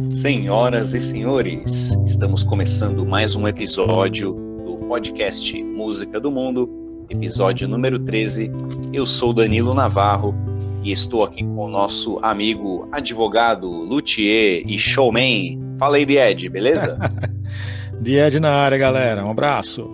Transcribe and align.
Senhoras 0.00 0.94
e 0.94 1.00
senhores, 1.00 1.94
estamos 2.06 2.42
começando 2.42 3.04
mais 3.04 3.36
um 3.36 3.46
episódio 3.46 4.32
do 4.64 4.78
podcast 4.88 5.62
Música 5.62 6.18
do 6.18 6.30
Mundo, 6.30 7.06
episódio 7.10 7.68
número 7.68 7.98
13. 7.98 8.50
Eu 8.94 9.04
sou 9.04 9.34
Danilo 9.34 9.74
Navarro 9.74 10.34
e 10.82 10.90
estou 10.90 11.22
aqui 11.22 11.44
com 11.44 11.66
o 11.66 11.68
nosso 11.68 12.18
amigo 12.22 12.88
advogado, 12.90 13.68
luthier 13.68 14.62
e 14.66 14.78
showman. 14.78 15.60
Fala 15.78 15.98
aí, 15.98 16.04
Ed, 16.04 16.48
beleza? 16.48 16.98
Ed 18.02 18.40
na 18.40 18.52
área, 18.52 18.78
galera. 18.78 19.22
Um 19.22 19.30
abraço. 19.30 19.86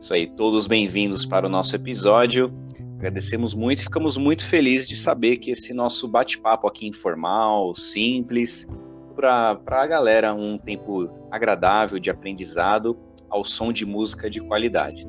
Isso 0.00 0.12
aí, 0.12 0.26
todos 0.26 0.66
bem-vindos 0.66 1.24
para 1.24 1.46
o 1.46 1.48
nosso 1.48 1.76
episódio. 1.76 2.52
Agradecemos 3.00 3.54
muito 3.54 3.80
e 3.80 3.84
ficamos 3.84 4.18
muito 4.18 4.46
felizes 4.46 4.86
de 4.86 4.94
saber 4.94 5.38
que 5.38 5.50
esse 5.50 5.72
nosso 5.72 6.06
bate-papo 6.06 6.68
aqui 6.68 6.86
informal, 6.86 7.74
simples, 7.74 8.68
para 9.16 9.58
a 9.66 9.86
galera 9.86 10.34
um 10.34 10.58
tempo 10.58 11.08
agradável 11.30 11.98
de 11.98 12.10
aprendizado 12.10 12.98
ao 13.30 13.42
som 13.42 13.72
de 13.72 13.86
música 13.86 14.28
de 14.28 14.38
qualidade. 14.42 15.08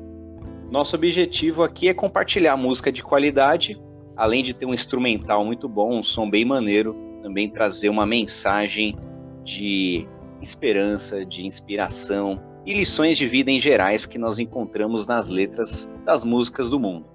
Nosso 0.70 0.96
objetivo 0.96 1.62
aqui 1.62 1.86
é 1.86 1.92
compartilhar 1.92 2.56
música 2.56 2.90
de 2.90 3.02
qualidade, 3.02 3.78
além 4.16 4.42
de 4.42 4.54
ter 4.54 4.64
um 4.64 4.72
instrumental 4.72 5.44
muito 5.44 5.68
bom, 5.68 5.98
um 5.98 6.02
som 6.02 6.30
bem 6.30 6.46
maneiro, 6.46 6.96
também 7.20 7.46
trazer 7.46 7.90
uma 7.90 8.06
mensagem 8.06 8.96
de 9.44 10.08
esperança, 10.40 11.26
de 11.26 11.44
inspiração 11.44 12.40
e 12.64 12.72
lições 12.72 13.18
de 13.18 13.26
vida 13.26 13.50
em 13.50 13.60
gerais 13.60 14.06
que 14.06 14.16
nós 14.16 14.38
encontramos 14.38 15.06
nas 15.06 15.28
letras 15.28 15.92
das 16.06 16.24
músicas 16.24 16.70
do 16.70 16.80
mundo. 16.80 17.12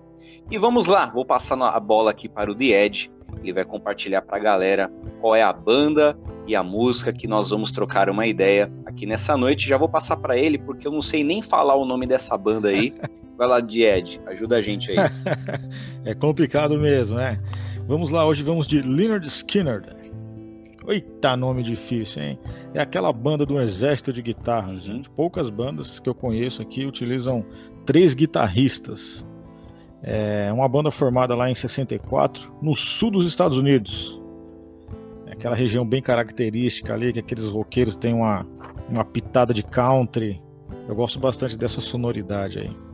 E 0.50 0.58
vamos 0.58 0.88
lá, 0.88 1.08
vou 1.08 1.26
passar 1.26 1.62
a 1.62 1.80
bola 1.80 2.12
aqui 2.12 2.30
para 2.30 2.50
o 2.50 2.56
The 2.56 2.86
Ed. 2.86 3.12
Ele 3.42 3.52
vai 3.52 3.66
compartilhar 3.66 4.22
para 4.22 4.38
a 4.38 4.40
galera 4.40 4.90
qual 5.20 5.36
é 5.36 5.44
a 5.44 5.52
banda 5.52 6.18
e 6.48 6.56
a 6.56 6.64
música 6.64 7.12
que 7.12 7.28
nós 7.28 7.50
vamos 7.50 7.70
trocar 7.70 8.10
uma 8.10 8.26
ideia 8.26 8.72
aqui 8.86 9.06
nessa 9.06 9.36
noite. 9.36 9.68
Já 9.68 9.78
vou 9.78 9.90
passar 9.90 10.16
para 10.18 10.38
ele 10.38 10.58
porque 10.58 10.88
eu 10.88 10.92
não 10.92 11.02
sei 11.02 11.22
nem 11.22 11.42
falar 11.42 11.76
o 11.76 11.86
nome 11.86 12.08
dessa 12.08 12.38
banda 12.38 12.70
aí. 12.70 12.94
Vai 13.38 13.48
lá, 13.48 13.62
The 13.62 13.98
Ed, 13.98 14.22
ajuda 14.26 14.56
a 14.56 14.62
gente 14.62 14.90
aí. 14.90 14.98
é 16.06 16.16
complicado 16.16 16.80
mesmo, 16.80 17.18
né? 17.18 17.40
Vamos 17.86 18.10
lá, 18.10 18.26
hoje 18.26 18.42
vamos 18.42 18.66
de 18.66 18.82
Leonard 18.82 19.28
Skinner. 19.28 19.84
Eita, 20.88 21.36
nome 21.36 21.62
difícil, 21.62 22.24
hein? 22.24 22.40
É 22.74 22.80
aquela 22.80 23.12
banda 23.12 23.46
do 23.46 23.60
exército 23.60 24.14
de 24.14 24.22
guitarras, 24.22 24.88
uhum. 24.88 24.96
gente. 24.96 25.10
Poucas 25.10 25.50
bandas 25.50 26.00
que 26.00 26.08
eu 26.08 26.16
conheço 26.16 26.62
aqui 26.62 26.86
utilizam 26.86 27.46
três 27.86 28.14
guitarristas. 28.14 29.26
É 30.04 30.52
uma 30.54 30.68
banda 30.68 30.92
formada 30.92 31.36
lá 31.36 31.50
em 31.50 31.56
64, 31.56 32.54
no 32.62 32.76
sul 32.76 33.12
dos 33.12 33.26
Estados 33.26 33.58
Unidos. 33.58 34.22
É 35.26 35.34
aquela 35.34 35.56
região 35.56 35.86
bem 35.86 36.02
característica 36.02 36.94
ali, 36.94 37.12
que 37.12 37.20
aqueles 37.20 37.46
roqueiros 37.46 37.96
têm 37.96 38.14
uma, 38.14 38.46
uma 38.90 39.04
pitada 39.04 39.54
de 39.54 39.64
country. 39.64 40.42
Eu 40.88 40.96
gosto 40.96 41.20
bastante 41.20 41.58
dessa 41.58 41.82
sonoridade 41.82 42.60
aí. 42.60 42.88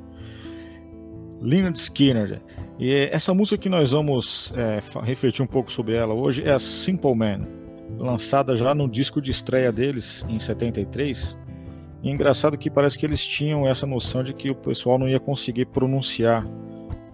Leonard 1.42 1.78
Skinner. 1.78 2.42
E 2.80 3.09
essa 3.12 3.34
música 3.34 3.58
que 3.58 3.70
nós 3.70 3.92
vamos 3.92 4.52
é, 4.56 4.80
refletir 5.04 5.44
um 5.44 5.48
pouco 5.48 5.72
sobre 5.72 5.96
ela 5.96 6.14
hoje 6.14 6.42
é 6.44 6.54
a 6.54 6.59
Simple 6.59 7.14
Man, 7.14 7.46
lançada 8.00 8.56
já 8.56 8.74
no 8.74 8.90
disco 8.90 9.22
de 9.22 9.30
estreia 9.30 9.72
deles 9.72 10.26
em 10.30 10.40
73. 10.40 11.38
E 12.02 12.09
engraçado 12.09 12.58
que 12.58 12.70
parece 12.70 12.98
que 12.98 13.06
eles 13.06 13.26
tinham 13.26 13.68
essa 13.68 13.86
noção 13.86 14.24
de 14.24 14.34
que 14.34 14.50
o 14.50 14.56
pessoal 14.56 14.98
não 14.98 15.08
ia 15.08 15.20
conseguir 15.20 15.66
pronunciar 15.66 16.46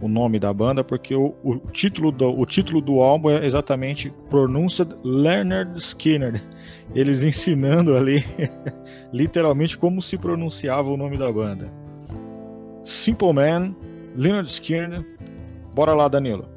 o 0.02 0.08
nome 0.08 0.40
da 0.40 0.54
banda, 0.54 0.84
porque 0.84 1.14
o, 1.14 1.36
o, 1.44 1.58
título, 1.72 2.12
do, 2.12 2.30
o 2.30 2.46
título 2.46 2.82
do 2.82 3.02
álbum 3.02 3.30
é 3.30 3.46
exatamente 3.46 4.14
Pronounced 4.30 4.88
Leonard 5.04 5.78
Skinner. 5.78 6.42
Eles 6.96 7.24
ensinando 7.24 7.96
ali, 7.96 8.24
literalmente, 9.12 9.78
como 9.78 10.02
se 10.02 10.18
pronunciava 10.18 10.90
o 10.90 10.98
nome 10.98 11.18
da 11.18 11.32
banda. 11.32 11.72
Simple 12.84 13.34
Man, 13.34 13.76
Leonard 14.16 14.50
Skinner. 14.50 15.06
Bora 15.74 15.94
lá, 15.94 16.08
Danilo. 16.08 16.48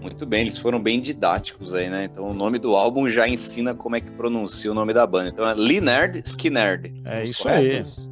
Muito 0.00 0.26
bem, 0.26 0.40
eles 0.40 0.58
foram 0.58 0.82
bem 0.82 1.00
didáticos 1.00 1.72
aí, 1.74 1.88
né? 1.88 2.06
Então 2.10 2.28
o 2.28 2.34
nome 2.34 2.58
do 2.58 2.74
álbum 2.74 3.08
já 3.08 3.28
ensina 3.28 3.72
como 3.72 3.94
é 3.94 4.00
que 4.00 4.10
pronuncia 4.10 4.70
o 4.70 4.74
nome 4.74 4.92
da 4.92 5.06
banda. 5.06 5.28
Então 5.28 5.46
é 5.46 5.54
Leonard 5.54 6.20
Skinner. 6.24 6.82
É 7.06 7.22
isso 7.22 7.44
corretos? 7.44 8.06
aí. 8.08 8.11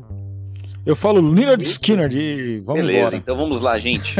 Eu 0.84 0.96
falo 0.96 1.20
Leonard 1.20 1.62
Skinner 1.62 2.08
de. 2.08 2.62
Vamos 2.64 2.80
Beleza, 2.80 3.00
embora. 3.00 3.16
então 3.16 3.36
vamos 3.36 3.60
lá, 3.60 3.76
gente. 3.78 4.16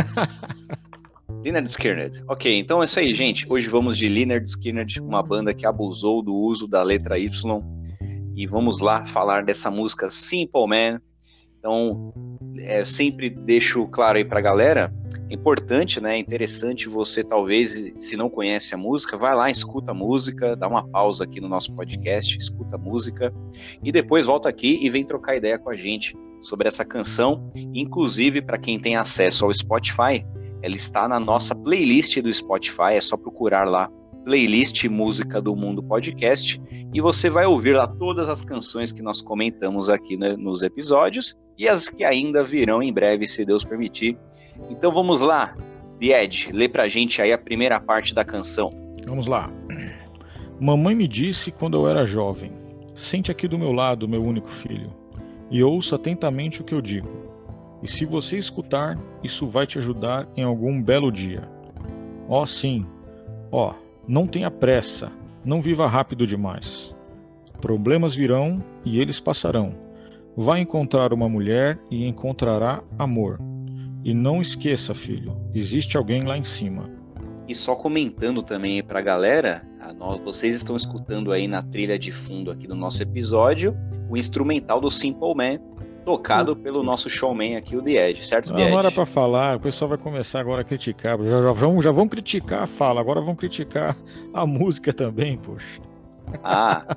Leonard 1.43 1.69
Skinner. 1.71 2.11
Ok, 2.29 2.59
então 2.59 2.83
é 2.83 2.85
isso 2.85 2.99
aí, 2.99 3.13
gente. 3.15 3.47
Hoje 3.49 3.67
vamos 3.69 3.97
de 3.97 4.09
Leonard 4.09 4.47
Skinner, 4.47 4.87
uma 5.01 5.23
banda 5.23 5.55
que 5.55 5.67
abusou 5.67 6.23
do 6.23 6.35
uso 6.35 6.69
da 6.69 6.83
letra 6.83 7.19
Y. 7.19 7.63
E 8.37 8.47
vamos 8.47 8.81
lá 8.81 9.07
falar 9.07 9.43
dessa 9.43 9.71
música 9.71 10.11
Simple 10.11 10.67
Man. 10.67 11.01
Então, 11.61 12.13
é, 12.59 12.83
sempre 12.85 13.29
deixo 13.29 13.87
claro 13.87 14.17
aí 14.17 14.25
pra 14.25 14.41
galera, 14.41 14.93
é 15.29 15.35
importante, 15.35 16.01
né? 16.01 16.17
É 16.17 16.19
interessante 16.19 16.89
você, 16.89 17.23
talvez, 17.23 17.93
se 17.99 18.17
não 18.17 18.31
conhece 18.31 18.75
a 18.75 18.79
música, 18.79 19.17
vai 19.17 19.35
lá, 19.35 19.51
escuta 19.51 19.93
a 19.93 19.95
música, 19.95 20.57
dá 20.57 20.67
uma 20.67 20.89
pausa 20.89 21.25
aqui 21.25 21.39
no 21.39 21.49
nosso 21.49 21.73
podcast, 21.75 22.37
escuta 22.37 22.77
a 22.77 22.79
música 22.79 23.33
e 23.85 23.93
depois 23.93 24.27
volta 24.27 24.49
aqui 24.49 24.79
e 24.83 24.89
vem 24.89 25.05
trocar 25.05 25.37
ideia 25.37 25.59
com 25.59 25.71
a 25.71 25.77
gente 25.77 26.17
sobre 26.41 26.67
essa 26.67 26.85
canção. 26.85 27.53
Inclusive, 27.75 28.41
para 28.41 28.59
quem 28.59 28.81
tem 28.81 28.97
acesso 28.97 29.45
ao 29.45 29.53
Spotify, 29.53 30.27
ela 30.63 30.75
está 30.75 31.07
na 31.07 31.21
nossa 31.21 31.55
playlist 31.55 32.19
do 32.21 32.33
Spotify, 32.33 32.95
é 32.95 33.01
só 33.01 33.17
procurar 33.17 33.69
lá 33.69 33.91
playlist 34.31 34.85
Música 34.85 35.43
do 35.43 35.57
Mundo 35.57 35.83
Podcast 35.83 36.63
e 36.95 37.01
você 37.01 37.29
vai 37.29 37.47
ouvir 37.47 37.73
lá 37.73 37.89
todas 37.89 38.29
as 38.29 38.41
canções 38.41 38.93
que 38.93 39.03
nós 39.03 39.21
comentamos 39.21 39.89
aqui 39.89 40.17
né, 40.17 40.37
nos 40.37 40.63
episódios 40.63 41.37
e 41.59 41.69
as 41.69 41.89
que 41.89 42.05
ainda 42.05 42.45
virão 42.45 42.81
em 42.81 42.93
breve, 42.93 43.27
se 43.27 43.45
Deus 43.45 43.65
permitir. 43.65 44.17
Então 44.71 44.93
vamos 44.93 45.21
lá, 45.21 45.57
The 45.99 46.23
Ed, 46.23 46.51
lê 46.53 46.69
pra 46.69 46.87
gente 46.87 47.21
aí 47.21 47.33
a 47.33 47.39
primeira 47.39 47.81
parte 47.81 48.15
da 48.15 48.25
canção. 48.25 48.73
Vamos 49.05 49.27
lá. 49.27 49.53
Mamãe 50.61 50.95
me 50.95 51.09
disse 51.09 51.51
quando 51.51 51.77
eu 51.77 51.89
era 51.89 52.07
jovem: 52.07 52.53
Sente 52.95 53.33
aqui 53.33 53.49
do 53.49 53.59
meu 53.59 53.73
lado, 53.73 54.07
meu 54.07 54.23
único 54.23 54.49
filho 54.49 54.95
e 55.51 55.65
ouça 55.65 55.97
atentamente 55.97 56.61
o 56.61 56.65
que 56.65 56.73
eu 56.73 56.81
digo. 56.81 57.09
E 57.83 57.89
se 57.89 58.05
você 58.05 58.39
escutar, 58.39 58.97
isso 59.25 59.45
vai 59.45 59.67
te 59.67 59.79
ajudar 59.79 60.29
em 60.37 60.45
algum 60.45 60.81
belo 60.81 61.11
dia. 61.11 61.43
Ó 62.29 62.43
oh, 62.43 62.47
sim, 62.47 62.87
ó, 63.51 63.73
oh, 63.73 63.90
não 64.07 64.27
tenha 64.27 64.51
pressa, 64.51 65.11
não 65.45 65.61
viva 65.61 65.87
rápido 65.87 66.27
demais. 66.27 66.95
Problemas 67.61 68.15
virão 68.15 68.63
e 68.85 69.01
eles 69.01 69.21
passarão. 69.21 69.75
Vai 70.37 70.61
encontrar 70.61 71.13
uma 71.13 71.29
mulher 71.29 71.79
e 71.91 72.07
encontrará 72.07 72.83
amor. 72.99 73.39
E 74.03 74.15
não 74.15 74.41
esqueça, 74.41 74.95
filho, 74.95 75.37
existe 75.55 75.97
alguém 75.97 76.25
lá 76.25 76.39
em 76.39 76.45
cima. 76.45 76.91
E 77.47 77.55
só 77.55 77.75
comentando 77.75 78.43
também 78.43 78.83
para 78.83 79.01
a 79.01 79.03
galera, 79.03 79.63
vocês 80.25 80.55
estão 80.55 80.77
escutando 80.77 81.33
aí 81.33 81.47
na 81.49 81.63
trilha 81.63 81.99
de 81.99 82.13
fundo 82.13 82.51
aqui 82.51 82.67
do 82.67 82.75
nosso 82.75 83.03
episódio 83.03 83.77
o 84.09 84.17
instrumental 84.17 84.81
do 84.81 84.91
Simple 84.91 85.35
Man, 85.35 85.59
tocado 86.05 86.57
pelo 86.57 86.83
nosso 86.83 87.09
showman 87.09 87.57
aqui, 87.57 87.77
o 87.77 87.83
The 87.83 88.11
Edge, 88.11 88.27
certo, 88.27 88.53
The 88.53 88.63
era 88.63 88.91
para 88.91 89.07
falar, 89.07 89.57
o 89.57 89.61
pessoal 89.61 89.91
vai 89.91 89.99
começar 89.99 90.41
agora 90.41 90.63
a 90.63 90.65
criticar. 90.65 91.19
Já, 91.19 91.43
já, 91.43 91.53
vão, 91.53 91.83
já 91.83 91.91
vão 91.91 92.09
criticar 92.09 92.63
a 92.63 92.67
fala, 92.67 93.01
agora 93.01 93.21
vão 93.21 93.35
criticar 93.35 93.97
a 94.33 94.47
música 94.47 94.93
também, 94.93 95.39
poxa. 95.39 95.81
Ah, 96.43 96.97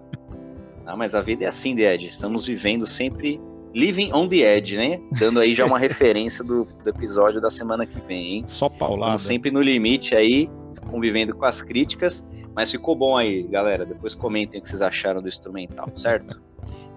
não, 0.85 0.97
mas 0.97 1.15
a 1.15 1.21
vida 1.21 1.45
é 1.45 1.47
assim, 1.47 1.75
The 1.75 1.93
Edge. 1.93 2.07
Estamos 2.07 2.45
vivendo 2.45 2.85
sempre 2.85 3.39
Living 3.73 4.11
on 4.13 4.27
the 4.27 4.57
Edge, 4.57 4.77
né? 4.77 4.99
Dando 5.19 5.39
aí 5.39 5.53
já 5.53 5.65
uma 5.65 5.79
referência 5.79 6.43
do, 6.43 6.65
do, 6.65 6.89
episódio 6.89 7.41
da 7.41 7.49
semana 7.49 7.85
que 7.85 7.99
vem, 8.01 8.35
hein? 8.35 8.45
Só 8.47 8.69
paulada. 8.69 9.15
Estamos 9.15 9.21
sempre 9.23 9.51
no 9.51 9.61
limite 9.61 10.15
aí, 10.15 10.47
convivendo 10.83 11.35
com 11.35 11.45
as 11.45 11.61
críticas. 11.61 12.27
Mas 12.55 12.71
ficou 12.71 12.95
bom 12.95 13.17
aí, 13.17 13.43
galera. 13.43 13.85
Depois 13.85 14.15
comentem 14.15 14.59
o 14.59 14.63
que 14.63 14.69
vocês 14.69 14.81
acharam 14.81 15.21
do 15.21 15.27
instrumental, 15.27 15.89
certo? 15.95 16.41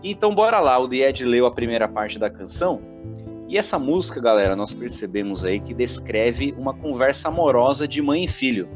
Então 0.02 0.34
bora 0.34 0.60
lá, 0.60 0.78
o 0.78 0.88
The 0.88 1.08
Ed 1.08 1.24
leu 1.24 1.46
a 1.46 1.50
primeira 1.50 1.88
parte 1.88 2.18
da 2.18 2.30
canção. 2.30 2.80
E 3.48 3.56
essa 3.56 3.78
música, 3.78 4.20
galera, 4.20 4.56
nós 4.56 4.72
percebemos 4.72 5.44
aí 5.44 5.60
que 5.60 5.72
descreve 5.72 6.54
uma 6.58 6.74
conversa 6.74 7.28
amorosa 7.28 7.86
de 7.86 8.02
mãe 8.02 8.24
e 8.24 8.28
filho. 8.28 8.68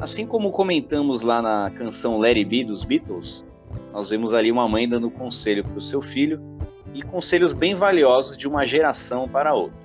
Assim 0.00 0.26
como 0.26 0.50
comentamos 0.50 1.22
lá 1.22 1.42
na 1.42 1.70
canção 1.70 2.18
Let 2.18 2.36
It 2.36 2.44
Be 2.48 2.64
dos 2.64 2.84
Beatles, 2.84 3.44
nós 3.92 4.10
vemos 4.10 4.32
ali 4.32 4.50
uma 4.50 4.68
mãe 4.68 4.88
dando 4.88 5.10
conselho 5.10 5.64
para 5.64 5.76
o 5.76 5.80
seu 5.80 6.00
filho 6.00 6.40
e 6.94 7.02
conselhos 7.02 7.52
bem 7.52 7.74
valiosos 7.74 8.36
de 8.36 8.48
uma 8.48 8.66
geração 8.66 9.28
para 9.28 9.54
outra. 9.54 9.76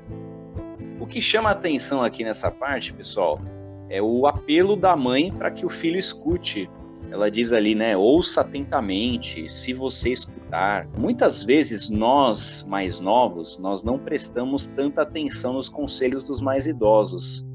O 0.99 1.05
que 1.05 1.21
chama 1.21 1.49
a 1.49 1.51
atenção 1.53 2.03
aqui 2.03 2.23
nessa 2.23 2.51
parte, 2.51 2.93
pessoal, 2.93 3.39
é 3.89 4.01
o 4.01 4.27
apelo 4.27 4.75
da 4.75 4.95
mãe 4.95 5.31
para 5.31 5.51
que 5.51 5.65
o 5.65 5.69
filho 5.69 5.97
escute 5.97 6.69
ela 7.09 7.31
diz 7.31 7.53
ali, 7.53 7.73
né? 7.73 7.95
Ouça 7.95 8.41
atentamente, 8.41 9.47
se 9.49 9.73
você 9.73 10.11
escutar. 10.11 10.87
Muitas 10.97 11.41
vezes 11.41 11.89
nós, 11.89 12.65
mais 12.67 12.99
novos, 12.99 13.57
nós 13.57 13.83
não 13.83 13.97
prestamos 13.97 14.67
tanta 14.67 15.03
atenção 15.03 15.53
nos 15.53 15.69
conselhos 15.69 16.23
dos 16.23 16.41
mais 16.41 16.67
idosos. 16.67 17.45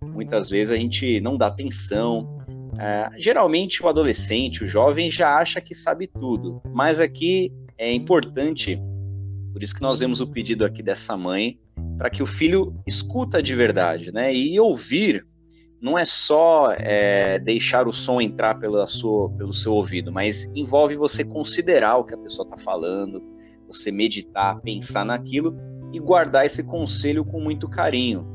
Muitas 0.00 0.48
vezes 0.48 0.70
a 0.70 0.76
gente 0.76 1.20
não 1.20 1.36
dá 1.36 1.48
atenção, 1.48 2.38
é, 2.78 3.10
geralmente 3.16 3.82
o 3.82 3.88
adolescente, 3.88 4.64
o 4.64 4.66
jovem 4.66 5.10
já 5.10 5.36
acha 5.36 5.60
que 5.60 5.74
sabe 5.74 6.06
tudo, 6.06 6.60
mas 6.72 7.00
aqui 7.00 7.52
é 7.78 7.92
importante, 7.92 8.78
por 9.52 9.62
isso 9.62 9.74
que 9.74 9.82
nós 9.82 10.00
vemos 10.00 10.20
o 10.20 10.26
pedido 10.26 10.64
aqui 10.64 10.82
dessa 10.82 11.16
mãe, 11.16 11.58
para 11.96 12.10
que 12.10 12.22
o 12.22 12.26
filho 12.26 12.74
escuta 12.86 13.42
de 13.42 13.54
verdade, 13.54 14.12
né? 14.12 14.34
E 14.34 14.58
ouvir 14.58 15.26
não 15.84 15.98
é 15.98 16.04
só 16.06 16.72
é, 16.78 17.38
deixar 17.38 17.86
o 17.86 17.92
som 17.92 18.18
entrar 18.18 18.58
pela 18.58 18.86
sua, 18.86 19.28
pelo 19.28 19.52
seu 19.52 19.74
ouvido, 19.74 20.10
mas 20.10 20.50
envolve 20.54 20.96
você 20.96 21.22
considerar 21.22 21.98
o 21.98 22.04
que 22.04 22.14
a 22.14 22.16
pessoa 22.16 22.48
está 22.48 22.56
falando, 22.56 23.22
você 23.68 23.92
meditar, 23.92 24.58
pensar 24.62 25.04
naquilo 25.04 25.54
e 25.92 26.00
guardar 26.00 26.46
esse 26.46 26.64
conselho 26.64 27.22
com 27.22 27.38
muito 27.38 27.68
carinho. 27.68 28.26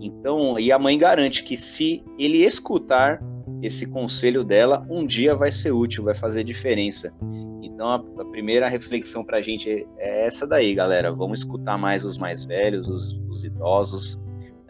Então, 0.00 0.58
e 0.58 0.72
a 0.72 0.80
mãe 0.80 0.98
garante 0.98 1.44
que 1.44 1.56
se 1.56 2.02
ele 2.18 2.38
escutar 2.38 3.22
esse 3.62 3.86
conselho 3.86 4.42
dela, 4.42 4.84
um 4.90 5.06
dia 5.06 5.36
vai 5.36 5.52
ser 5.52 5.70
útil, 5.70 6.02
vai 6.02 6.16
fazer 6.16 6.42
diferença. 6.42 7.14
Então, 7.62 7.86
a, 7.86 8.02
a 8.20 8.24
primeira 8.24 8.68
reflexão 8.68 9.22
para 9.22 9.38
a 9.38 9.42
gente 9.42 9.86
é 9.96 10.26
essa 10.26 10.44
daí, 10.44 10.74
galera. 10.74 11.12
Vamos 11.12 11.38
escutar 11.38 11.78
mais 11.78 12.04
os 12.04 12.18
mais 12.18 12.42
velhos, 12.42 12.88
os, 12.88 13.12
os 13.28 13.44
idosos, 13.44 14.18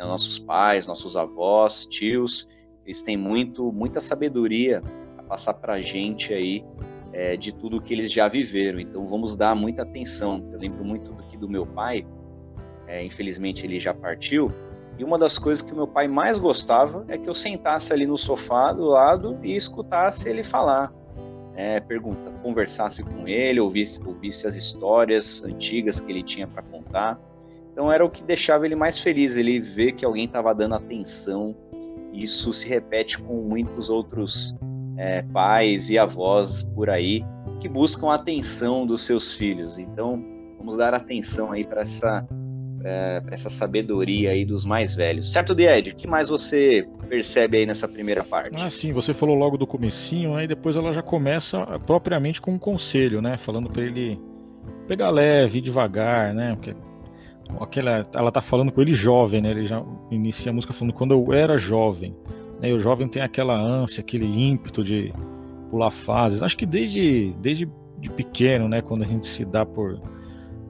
né, 0.01 0.07
nossos 0.07 0.39
pais, 0.39 0.87
nossos 0.87 1.17
avós, 1.17 1.87
tios. 1.87 2.49
Eles 2.85 3.03
têm 3.03 3.17
muito, 3.17 3.71
muita 3.73 4.01
sabedoria 4.01 4.83
a 5.19 5.23
passar 5.23 5.55
para 5.55 5.75
a 5.75 5.81
gente 5.81 6.33
aí 6.33 6.65
é, 7.13 7.37
de 7.37 7.53
tudo 7.53 7.81
que 7.81 7.93
eles 7.93 8.11
já 8.11 8.27
viveram. 8.27 8.81
Então, 8.81 9.07
vamos 9.07 9.37
dar 9.37 9.55
muita 9.55 9.83
atenção. 9.83 10.49
Eu 10.53 10.59
lembro 10.59 10.85
muito 10.85 11.13
do 11.13 11.23
que 11.25 11.37
do 11.37 11.49
meu 11.49 11.67
pai. 11.67 12.07
É, 12.87 13.05
infelizmente, 13.05 13.65
ele 13.65 13.79
já 13.79 13.95
partiu 13.95 14.51
e 15.01 15.05
uma 15.05 15.17
das 15.17 15.39
coisas 15.39 15.63
que 15.63 15.75
meu 15.75 15.87
pai 15.89 16.07
mais 16.07 16.37
gostava 16.37 17.07
é 17.09 17.17
que 17.17 17.27
eu 17.27 17.35
sentasse 17.35 17.91
ali 17.91 18.07
no 18.07 18.19
sofá 18.19 18.71
do 18.71 18.85
lado 18.85 19.39
e 19.43 19.57
escutasse 19.57 20.29
ele 20.29 20.45
falar. 20.45 20.93
É, 21.55 21.81
pergunta, 21.81 22.31
conversasse 22.43 23.03
com 23.03 23.27
ele, 23.27 23.61
ouvisse, 23.61 23.99
ouvisse 24.07 24.47
as 24.47 24.57
histórias 24.57 25.43
antigas 25.43 26.01
que 26.01 26.13
ele 26.13 26.23
tinha 26.23 26.47
para 26.47 26.63
contar. 26.63 27.19
Então 27.73 27.91
era 27.91 28.05
o 28.05 28.11
que 28.11 28.23
deixava 28.23 28.67
ele 28.67 28.75
mais 28.75 28.99
feliz, 28.99 29.37
ele 29.37 29.61
ver 29.61 29.93
que 29.93 30.05
alguém 30.05 30.25
estava 30.25 30.55
dando 30.55 30.75
atenção. 30.75 31.55
Isso 32.13 32.53
se 32.53 32.69
repete 32.69 33.19
com 33.19 33.35
muitos 33.43 33.89
outros 33.89 34.55
é, 34.97 35.23
pais 35.23 35.91
e 35.91 35.99
avós 35.99 36.63
por 36.63 36.91
aí 36.91 37.25
que 37.61 37.69
buscam 37.69 38.11
a 38.11 38.15
atenção 38.15 38.87
dos 38.87 39.03
seus 39.03 39.33
filhos. 39.33 39.79
Então 39.79 40.23
vamos 40.59 40.77
dar 40.77 40.95
atenção 40.95 41.53
aí 41.53 41.65
para 41.65 41.83
essa 41.83 42.27
é, 42.83 43.21
para 43.21 43.35
essa 43.35 43.51
sabedoria 43.51 44.31
aí 44.31 44.45
dos 44.45 44.65
mais 44.65 44.95
velhos. 44.95 45.31
Certo, 45.33 45.55
Died? 45.55 45.91
O 45.91 45.95
que 45.95 46.07
mais 46.07 46.29
você 46.29 46.87
percebe 47.09 47.59
aí 47.59 47.67
nessa 47.67 47.87
primeira 47.87 48.25
parte? 48.25 48.63
Ah, 48.63 48.71
sim, 48.71 48.93
você 48.93 49.13
falou 49.13 49.37
logo 49.37 49.57
do 49.57 49.67
comecinho, 49.67 50.35
aí 50.35 50.47
depois 50.47 50.77
ela 50.77 50.93
já 50.93 51.03
começa 51.03 51.65
propriamente 51.81 52.41
com 52.41 52.53
um 52.53 52.59
conselho, 52.59 53.21
né? 53.21 53.37
Falando 53.37 53.69
para 53.71 53.83
ele 53.83 54.19
pegar 54.89 55.11
leve, 55.11 55.61
devagar, 55.61 56.33
né? 56.33 56.55
Porque 56.55 56.75
aquela, 57.61 58.07
ela 58.15 58.31
tá 58.31 58.41
falando 58.41 58.71
com 58.71 58.81
ele 58.81 58.93
jovem, 58.93 59.41
né? 59.41 59.51
Ele 59.51 59.67
já 59.67 59.83
inicia 60.11 60.51
a 60.51 60.55
música 60.55 60.73
falando 60.73 60.95
quando 60.95 61.13
eu 61.13 61.33
era 61.33 61.59
jovem. 61.59 62.15
Né? 62.61 62.71
E 62.71 62.73
o 62.73 62.81
jovem 62.81 63.09
tem 63.09 63.23
aquela 63.23 63.57
ânsia, 63.57 64.01
aquele 64.01 64.27
ímpeto 64.27 64.85
de 64.85 65.13
pular 65.71 65.91
fases. 65.91 66.43
Acho 66.43 66.57
que 66.57 66.67
desde, 66.67 67.35
desde 67.41 67.69
de 67.99 68.11
pequeno, 68.11 68.69
né? 68.69 68.81
Quando 68.81 69.03
a 69.03 69.07
gente 69.07 69.27
se 69.27 69.45
dá 69.45 69.65
por 69.65 70.01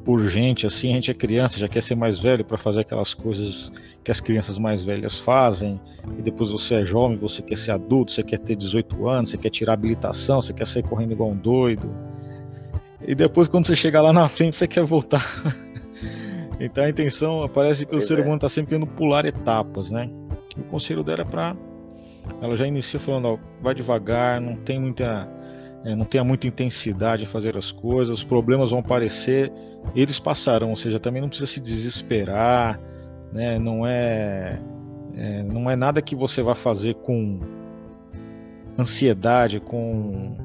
por 0.05 0.27
gente, 0.29 0.67
assim, 0.67 0.93
a 0.93 0.94
gente 0.94 1.11
é 1.11 1.15
criança, 1.15 1.59
já 1.59 1.69
quer 1.69 1.82
ser 1.82 1.94
mais 1.94 2.19
velho 2.19 2.44
para 2.44 2.56
fazer 2.56 2.81
aquelas 2.81 3.12
coisas 3.12 3.71
que 4.03 4.11
as 4.11 4.21
crianças 4.21 4.56
mais 4.56 4.82
velhas 4.82 5.19
fazem, 5.19 5.79
e 6.19 6.23
depois 6.23 6.50
você 6.50 6.77
é 6.77 6.85
jovem, 6.85 7.19
você 7.19 7.43
quer 7.43 7.56
ser 7.56 7.73
adulto, 7.73 8.12
você 8.12 8.23
quer 8.23 8.38
ter 8.38 8.56
18 8.56 9.09
anos, 9.09 9.31
você 9.31 9.37
quer 9.37 9.50
tirar 9.50 9.75
habilitação, 9.75 10.41
você 10.41 10.53
quer 10.53 10.67
sair 10.67 10.82
correndo 10.82 11.12
igual 11.12 11.31
um 11.31 11.37
doido. 11.37 11.94
E 13.06 13.15
depois, 13.15 13.47
quando 13.47 13.67
você 13.67 13.77
chegar 13.77 14.03
lá 14.03 14.12
na 14.12 14.29
frente, 14.29 14.56
você 14.56 14.67
quer 14.67 14.85
voltar. 14.85 15.25
então 16.61 16.85
a 16.85 16.91
intenção 16.91 17.49
parece 17.49 17.87
que 17.87 17.93
pois 17.93 18.05
o 18.05 18.07
ser 18.07 18.19
é. 18.19 18.23
humano 18.23 18.37
está 18.37 18.49
sempre 18.49 18.71
querendo 18.71 18.87
pular 18.87 19.25
etapas, 19.25 19.91
né? 19.91 20.11
O 20.57 20.62
conselho 20.65 21.03
dela 21.03 21.23
é 21.23 21.25
para. 21.25 21.57
Ela 22.41 22.55
já 22.55 22.67
inicia 22.67 23.01
falando: 23.01 23.29
ó, 23.29 23.39
vai 23.62 23.75
devagar, 23.75 24.41
não 24.41 24.57
tem 24.57 24.79
muita. 24.79 25.29
É, 25.83 25.95
não 25.95 26.05
tenha 26.05 26.23
muita 26.23 26.47
intensidade 26.47 27.23
em 27.23 27.27
fazer 27.27 27.57
as 27.57 27.73
coisas, 27.73 28.19
os 28.19 28.25
problemas 28.25 28.69
vão 28.69 28.81
aparecer, 28.81 29.51
eles 29.95 30.19
passarão, 30.19 30.69
ou 30.69 30.77
seja, 30.77 31.01
também 31.01 31.23
não 31.23 31.29
precisa 31.31 31.51
se 31.51 31.59
desesperar, 31.59 32.79
né? 33.33 33.59
Não 33.59 33.87
é, 33.87 34.61
é 35.15 35.43
não 35.43 35.71
é 35.71 35.77
nada 35.77 36.03
que 36.03 36.15
você 36.15 36.43
vai 36.43 36.55
fazer 36.55 36.97
com 36.97 37.41
ansiedade, 38.79 39.59
com 39.59 40.37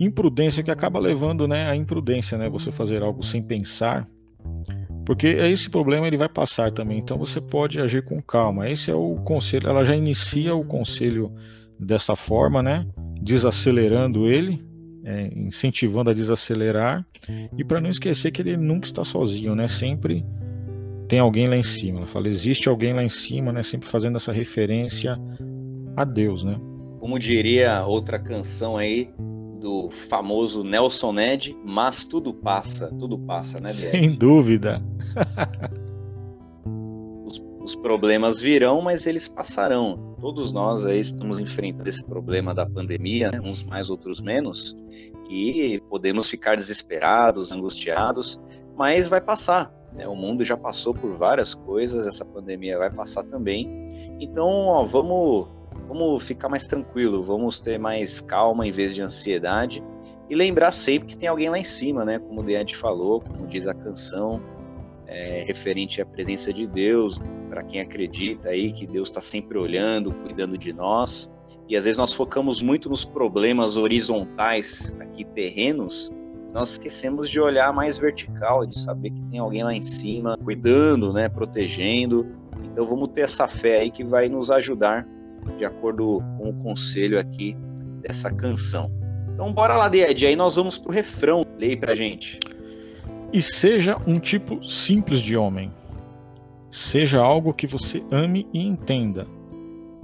imprudência 0.00 0.62
que 0.62 0.70
acaba 0.70 0.98
levando, 0.98 1.46
né, 1.46 1.68
a 1.68 1.76
imprudência, 1.76 2.38
né? 2.38 2.48
Você 2.48 2.72
fazer 2.72 3.02
algo 3.02 3.22
sem 3.22 3.42
pensar, 3.42 4.08
porque 5.04 5.26
esse 5.26 5.68
problema 5.68 6.06
ele 6.06 6.16
vai 6.16 6.28
passar 6.28 6.70
também. 6.70 6.98
Então 6.98 7.18
você 7.18 7.40
pode 7.40 7.80
agir 7.80 8.04
com 8.04 8.22
calma. 8.22 8.70
Esse 8.70 8.90
é 8.90 8.94
o 8.94 9.16
conselho. 9.16 9.68
Ela 9.68 9.84
já 9.84 9.96
inicia 9.96 10.54
o 10.54 10.64
conselho 10.64 11.32
dessa 11.78 12.14
forma, 12.14 12.62
né? 12.62 12.86
Desacelerando 13.20 14.28
ele, 14.28 14.64
é, 15.04 15.28
incentivando 15.34 16.10
a 16.10 16.14
desacelerar 16.14 17.04
e 17.56 17.64
para 17.64 17.80
não 17.80 17.90
esquecer 17.90 18.30
que 18.30 18.42
ele 18.42 18.56
nunca 18.56 18.86
está 18.86 19.04
sozinho, 19.04 19.54
né? 19.54 19.66
Sempre 19.66 20.24
tem 21.08 21.18
alguém 21.18 21.48
lá 21.48 21.56
em 21.56 21.62
cima. 21.62 21.98
Ela 21.98 22.06
fala, 22.06 22.28
existe 22.28 22.68
alguém 22.68 22.94
lá 22.94 23.02
em 23.02 23.08
cima, 23.08 23.52
né? 23.52 23.62
Sempre 23.62 23.88
fazendo 23.88 24.16
essa 24.16 24.32
referência 24.32 25.18
a 25.96 26.04
Deus, 26.04 26.44
né? 26.44 26.58
Como 27.00 27.18
diria 27.18 27.84
outra 27.84 28.18
canção 28.18 28.76
aí 28.76 29.10
do 29.62 29.88
famoso 29.90 30.64
Nelson 30.64 31.12
Ned, 31.12 31.56
mas 31.64 32.04
tudo 32.04 32.34
passa, 32.34 32.88
tudo 32.98 33.16
passa, 33.16 33.60
né? 33.60 33.72
Sem 33.72 34.10
dúvida. 34.10 34.82
os 37.62 37.76
problemas 37.76 38.40
virão, 38.40 38.82
mas 38.82 39.06
eles 39.06 39.28
passarão. 39.28 40.16
Todos 40.20 40.50
nós 40.52 40.84
aí 40.84 40.98
estamos 40.98 41.38
enfrentando 41.38 41.88
esse 41.88 42.04
problema 42.04 42.52
da 42.52 42.66
pandemia, 42.66 43.30
né? 43.30 43.40
uns 43.40 43.62
mais, 43.62 43.88
outros 43.88 44.20
menos, 44.20 44.76
e 45.30 45.80
podemos 45.88 46.28
ficar 46.28 46.56
desesperados, 46.56 47.52
angustiados, 47.52 48.40
mas 48.76 49.08
vai 49.08 49.20
passar. 49.20 49.72
Né? 49.94 50.08
O 50.08 50.16
mundo 50.16 50.44
já 50.44 50.56
passou 50.56 50.92
por 50.92 51.16
várias 51.16 51.54
coisas, 51.54 52.06
essa 52.06 52.24
pandemia 52.24 52.78
vai 52.78 52.90
passar 52.90 53.22
também. 53.24 54.16
Então, 54.20 54.48
ó, 54.48 54.84
vamos, 54.84 55.48
vamos 55.92 56.24
ficar 56.24 56.48
mais 56.48 56.66
tranquilo, 56.66 57.22
vamos 57.22 57.60
ter 57.60 57.78
mais 57.78 58.20
calma 58.20 58.66
em 58.66 58.70
vez 58.70 58.94
de 58.94 59.02
ansiedade 59.02 59.82
e 60.30 60.34
lembrar 60.34 60.72
sempre 60.72 61.08
que 61.08 61.16
tem 61.16 61.28
alguém 61.28 61.50
lá 61.50 61.58
em 61.58 61.64
cima, 61.64 62.04
né? 62.04 62.18
Como 62.18 62.40
o 62.40 62.42
Deante 62.42 62.76
falou, 62.76 63.20
como 63.20 63.46
diz 63.46 63.66
a 63.66 63.74
canção, 63.74 64.42
é, 65.06 65.44
referente 65.46 66.00
à 66.00 66.06
presença 66.06 66.52
de 66.52 66.66
Deus, 66.66 67.20
para 67.50 67.62
quem 67.62 67.80
acredita 67.80 68.48
aí 68.48 68.72
que 68.72 68.86
Deus 68.86 69.08
está 69.08 69.20
sempre 69.20 69.58
olhando, 69.58 70.14
cuidando 70.14 70.56
de 70.56 70.72
nós. 70.72 71.30
E 71.68 71.76
às 71.76 71.84
vezes 71.84 71.98
nós 71.98 72.14
focamos 72.14 72.62
muito 72.62 72.88
nos 72.88 73.04
problemas 73.04 73.76
horizontais, 73.76 74.96
aqui 74.98 75.24
terrenos, 75.24 76.10
nós 76.52 76.72
esquecemos 76.72 77.30
de 77.30 77.40
olhar 77.40 77.72
mais 77.72 77.96
vertical, 77.96 78.66
de 78.66 78.78
saber 78.78 79.10
que 79.10 79.22
tem 79.30 79.38
alguém 79.38 79.64
lá 79.64 79.74
em 79.74 79.82
cima 79.82 80.36
cuidando, 80.42 81.12
né, 81.12 81.28
protegendo. 81.28 82.26
Então 82.64 82.86
vamos 82.86 83.08
ter 83.08 83.22
essa 83.22 83.48
fé 83.48 83.80
aí 83.80 83.90
que 83.90 84.04
vai 84.04 84.28
nos 84.28 84.50
ajudar, 84.50 85.06
de 85.56 85.64
acordo 85.64 86.22
com 86.38 86.50
o 86.50 86.54
conselho 86.62 87.18
aqui 87.18 87.56
dessa 88.00 88.32
canção. 88.32 88.90
Então 89.34 89.52
bora 89.52 89.76
lá, 89.76 89.88
Ded, 89.88 90.26
aí 90.26 90.36
nós 90.36 90.56
vamos 90.56 90.78
pro 90.78 90.92
refrão. 90.92 91.44
Leia 91.58 91.76
pra 91.76 91.94
gente. 91.94 92.38
E 93.32 93.40
seja 93.40 93.96
um 94.06 94.14
tipo 94.14 94.62
simples 94.64 95.20
de 95.20 95.36
homem. 95.36 95.72
Seja 96.70 97.20
algo 97.20 97.52
que 97.52 97.66
você 97.66 98.02
ame 98.10 98.46
e 98.52 98.66
entenda. 98.66 99.26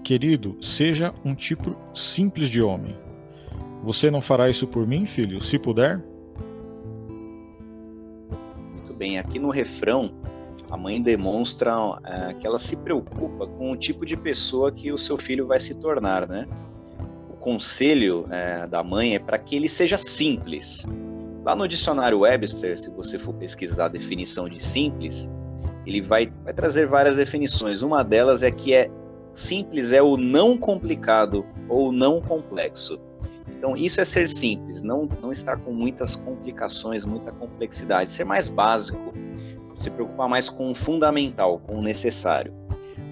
Querido, 0.03 0.57
seja 0.63 1.13
um 1.25 1.35
tipo 1.35 1.77
simples 1.95 2.49
de 2.49 2.63
homem. 2.63 2.97
Você 3.83 4.11
não 4.11 4.21
fará 4.21 4.49
isso 4.49 4.67
por 4.67 4.87
mim, 4.87 5.05
filho, 5.05 5.43
se 5.43 5.59
puder? 5.59 6.03
Muito 8.73 8.95
bem, 8.95 9.19
aqui 9.19 9.39
no 9.39 9.51
refrão, 9.51 10.11
a 10.71 10.77
mãe 10.77 11.01
demonstra 11.01 11.73
é, 12.05 12.35
que 12.35 12.47
ela 12.47 12.59
se 12.59 12.77
preocupa 12.77 13.47
com 13.47 13.73
o 13.73 13.77
tipo 13.77 14.05
de 14.05 14.17
pessoa 14.17 14.71
que 14.71 14.93
o 14.93 14.99
seu 14.99 15.17
filho 15.17 15.47
vai 15.47 15.61
se 15.61 15.75
tornar, 15.75 16.29
né? 16.29 16.47
O 17.31 17.37
conselho 17.37 18.27
é, 18.31 18.67
da 18.67 18.83
mãe 18.83 19.15
é 19.15 19.19
para 19.19 19.39
que 19.39 19.57
ele 19.57 19.69
seja 19.69 19.97
simples, 19.97 20.85
Lá 21.49 21.57
no 21.57 21.67
dicionário 21.67 22.21
Webster, 22.21 22.79
se 22.79 22.91
você 22.91 23.19
for 23.19 23.33
pesquisar 23.33 23.87
a 23.87 23.89
definição 23.89 24.51
de 24.51 24.63
simples, 24.63 25.31
ele 25.87 26.03
vai, 26.03 26.31
vai 26.45 26.53
trazer 26.53 26.87
várias 26.87 27.17
definições. 27.17 27.81
Uma 27.81 28.03
delas 28.03 28.43
é 28.43 28.51
que 28.51 28.75
é 28.75 28.91
simples 29.33 29.91
é 29.93 30.03
o 30.03 30.19
não 30.19 30.59
complicado 30.59 31.47
ou 31.67 31.91
não 31.91 32.21
complexo. 32.21 33.01
Então, 33.57 33.75
isso 33.75 33.99
é 33.99 34.05
ser 34.05 34.29
simples, 34.29 34.83
não, 34.83 35.09
não 35.23 35.33
estar 35.33 35.57
com 35.57 35.73
muitas 35.73 36.15
complicações, 36.15 37.07
muita 37.07 37.33
complexidade, 37.33 38.13
ser 38.13 38.25
mais 38.25 38.51
básico, 38.51 39.15
se 39.79 39.91
preocupar 39.91 40.29
mais 40.29 40.51
com 40.51 40.71
o 40.71 40.75
fundamental, 40.75 41.61
com 41.61 41.77
o 41.77 41.83
necessário. 41.83 42.53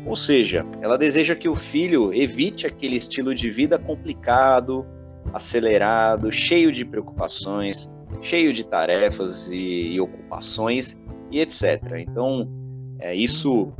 Ou 0.05 0.15
seja, 0.15 0.65
ela 0.81 0.99
deseja 0.99 1.35
que 1.35 1.49
o 1.49 1.55
filho 1.55 2.13
evite 2.13 2.67
aquele 2.67 2.97
estilo 2.97 3.35
de 3.35 3.51
vida 3.51 3.79
complicado, 3.79 4.87
acelerado, 5.33 6.31
cheio 6.31 6.71
de 6.71 6.85
preocupações, 6.85 7.91
cheio 8.21 8.53
de 8.53 8.65
tarefas 8.67 9.51
e, 9.51 9.95
e 9.95 10.01
ocupações 10.01 10.99
e 11.31 11.41
etc. 11.41 11.81
Então, 11.99 12.49
é, 12.99 13.15
isso 13.15 13.73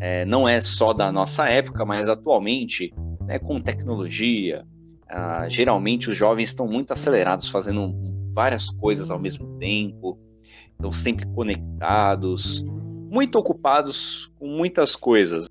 é, 0.00 0.24
não 0.24 0.48
é 0.48 0.60
só 0.60 0.92
da 0.92 1.10
nossa 1.10 1.48
época, 1.48 1.84
mas 1.84 2.08
atualmente, 2.08 2.92
né, 3.26 3.38
com 3.38 3.60
tecnologia, 3.60 4.64
ah, 5.08 5.48
geralmente 5.48 6.10
os 6.10 6.16
jovens 6.16 6.50
estão 6.50 6.66
muito 6.66 6.92
acelerados, 6.92 7.48
fazendo 7.48 7.94
várias 8.32 8.70
coisas 8.70 9.10
ao 9.10 9.18
mesmo 9.18 9.58
tempo, 9.58 10.18
estão 10.82 10.92
sempre 10.92 11.24
conectados, 11.26 12.64
muito 13.08 13.38
ocupados 13.38 14.32
com 14.38 14.48
muitas 14.48 14.96
coisas. 14.96 15.46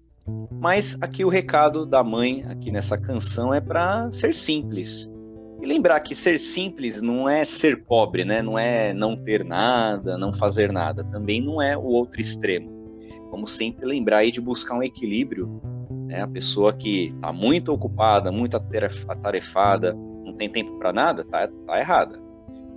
Mas 0.60 0.98
aqui 1.02 1.24
o 1.24 1.30
recado 1.30 1.86
da 1.86 2.04
mãe, 2.04 2.44
aqui 2.48 2.70
nessa 2.70 2.98
canção, 2.98 3.54
é 3.54 3.62
para 3.62 4.12
ser 4.12 4.34
simples. 4.34 5.10
E 5.62 5.66
lembrar 5.66 6.00
que 6.02 6.14
ser 6.14 6.38
simples 6.38 7.02
não 7.02 7.30
é 7.30 7.46
ser 7.46 7.84
pobre, 7.86 8.26
né? 8.26 8.42
Não 8.42 8.58
é 8.58 8.94
não 8.94 9.16
ter 9.16 9.46
nada, 9.46 10.18
não 10.18 10.34
fazer 10.34 10.72
nada. 10.72 11.04
Também 11.04 11.42
não 11.42 11.62
é 11.62 11.78
o 11.78 11.84
outro 11.84 12.20
extremo. 12.20 12.70
Vamos 13.30 13.52
sempre 13.52 13.86
lembrar 13.86 14.18
aí 14.18 14.32
de 14.32 14.42
buscar 14.42 14.76
um 14.76 14.84
equilíbrio. 14.84 15.62
Né? 16.08 16.22
A 16.22 16.28
pessoa 16.28 16.74
que 16.74 17.14
está 17.16 17.32
muito 17.32 17.72
ocupada, 17.72 18.32
muito 18.32 18.58
atarefada, 18.58 19.94
não 20.26 20.34
tem 20.34 20.50
tempo 20.50 20.78
para 20.78 20.92
nada, 20.92 21.24
tá, 21.24 21.48
tá 21.48 21.80
errada. 21.80 22.20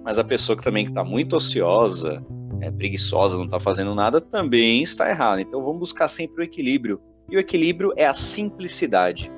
Mas 0.04 0.18
a 0.18 0.24
pessoa 0.24 0.56
que 0.56 0.62
também 0.62 0.84
está 0.84 1.02
muito 1.02 1.36
ociosa, 1.36 2.22
é 2.64 2.70
preguiçosa, 2.70 3.36
não 3.36 3.44
está 3.44 3.60
fazendo 3.60 3.94
nada, 3.94 4.20
também 4.20 4.82
está 4.82 5.08
errada. 5.08 5.40
Então 5.40 5.62
vamos 5.62 5.80
buscar 5.80 6.08
sempre 6.08 6.42
o 6.42 6.44
equilíbrio. 6.44 7.00
E 7.30 7.36
o 7.36 7.40
equilíbrio 7.40 7.92
é 7.96 8.06
a 8.06 8.14
simplicidade. 8.14 9.30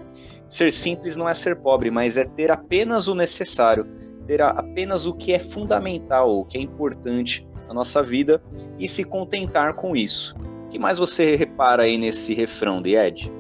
Ser 0.48 0.72
simples 0.72 1.16
não 1.16 1.28
é 1.28 1.34
ser 1.34 1.56
pobre, 1.56 1.90
mas 1.90 2.16
é 2.16 2.24
ter 2.24 2.50
apenas 2.50 3.08
o 3.08 3.14
necessário, 3.14 3.86
ter 4.26 4.40
apenas 4.40 5.06
o 5.06 5.14
que 5.14 5.32
é 5.32 5.38
fundamental, 5.38 6.38
o 6.38 6.44
que 6.44 6.56
é 6.56 6.60
importante 6.60 7.46
na 7.66 7.74
nossa 7.74 8.02
vida 8.02 8.42
e 8.78 8.86
se 8.86 9.04
contentar 9.04 9.74
com 9.74 9.96
isso. 9.96 10.36
O 10.66 10.68
que 10.68 10.78
mais 10.78 10.98
você 10.98 11.34
repara 11.36 11.84
aí 11.84 11.98
nesse 11.98 12.34
refrão 12.34 12.80
de 12.80 12.94
Ed? 12.94 13.32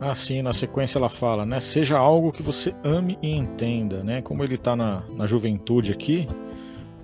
Ah, 0.00 0.16
sim, 0.16 0.42
na 0.42 0.52
sequência 0.52 0.98
ela 0.98 1.08
fala, 1.08 1.46
né? 1.46 1.60
Seja 1.60 1.96
algo 1.96 2.32
que 2.32 2.42
você 2.42 2.74
ame 2.82 3.16
e 3.22 3.30
entenda, 3.30 4.02
né? 4.02 4.20
Como 4.20 4.42
ele 4.42 4.56
está 4.56 4.74
na, 4.74 5.04
na 5.10 5.26
juventude 5.26 5.92
aqui, 5.92 6.26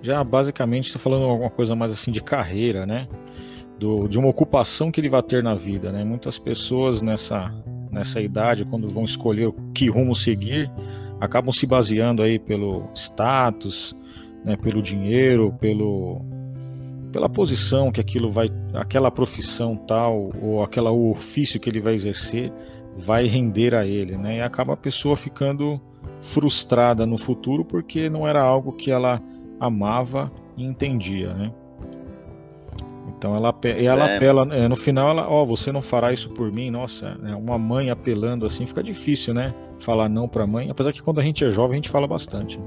já 0.01 0.23
basicamente 0.23 0.87
está 0.87 0.99
falando 0.99 1.25
alguma 1.25 1.49
coisa 1.49 1.75
mais 1.75 1.91
assim 1.91 2.11
de 2.11 2.21
carreira, 2.21 2.85
né? 2.85 3.07
Do, 3.77 4.07
de 4.07 4.19
uma 4.19 4.27
ocupação 4.27 4.91
que 4.91 4.99
ele 4.99 5.09
vai 5.09 5.23
ter 5.23 5.41
na 5.41 5.55
vida, 5.55 5.91
né? 5.91 6.03
Muitas 6.03 6.37
pessoas 6.37 7.01
nessa 7.01 7.53
nessa 7.91 8.21
idade, 8.21 8.65
quando 8.65 8.87
vão 8.87 9.03
escolher 9.03 9.51
que 9.73 9.89
rumo 9.89 10.15
seguir, 10.15 10.71
acabam 11.19 11.51
se 11.51 11.65
baseando 11.65 12.21
aí 12.21 12.37
pelo 12.37 12.87
status, 12.93 13.95
né, 14.45 14.55
pelo 14.55 14.81
dinheiro, 14.81 15.53
pelo 15.59 16.21
pela 17.11 17.27
posição 17.27 17.91
que 17.91 17.99
aquilo 17.99 18.29
vai, 18.29 18.51
aquela 18.75 19.09
profissão 19.09 19.75
tal 19.75 20.31
ou 20.39 20.61
aquela 20.61 20.91
o 20.91 21.09
ofício 21.09 21.59
que 21.59 21.67
ele 21.67 21.81
vai 21.81 21.95
exercer 21.95 22.53
vai 22.97 23.25
render 23.25 23.73
a 23.73 23.85
ele, 23.85 24.15
né? 24.15 24.37
E 24.37 24.41
acaba 24.41 24.73
a 24.73 24.77
pessoa 24.77 25.17
ficando 25.17 25.81
frustrada 26.21 27.05
no 27.05 27.17
futuro 27.17 27.65
porque 27.65 28.09
não 28.09 28.27
era 28.27 28.41
algo 28.43 28.73
que 28.73 28.91
ela 28.91 29.21
amava 29.59 30.31
e 30.57 30.63
entendia, 30.63 31.33
né? 31.33 31.51
Então 33.17 33.35
ela, 33.35 33.53
ela 33.63 34.09
é. 34.11 34.15
apela, 34.15 34.55
é, 34.55 34.67
no 34.67 34.75
final 34.75 35.09
ela, 35.09 35.27
ó, 35.27 35.43
oh, 35.43 35.45
você 35.45 35.71
não 35.71 35.81
fará 35.81 36.13
isso 36.13 36.29
por 36.29 36.51
mim, 36.51 36.69
nossa, 36.69 37.17
é 37.25 37.35
uma 37.35 37.57
mãe 37.57 37.89
apelando 37.89 38.45
assim, 38.45 38.65
fica 38.65 38.81
difícil, 38.81 39.33
né? 39.33 39.53
Falar 39.79 40.07
não 40.07 40.27
pra 40.27 40.47
mãe, 40.47 40.69
apesar 40.69 40.93
que 40.93 41.01
quando 41.01 41.19
a 41.19 41.23
gente 41.23 41.43
é 41.43 41.51
jovem 41.51 41.73
a 41.73 41.75
gente 41.75 41.89
fala 41.89 42.07
bastante. 42.07 42.57
Né? 42.57 42.65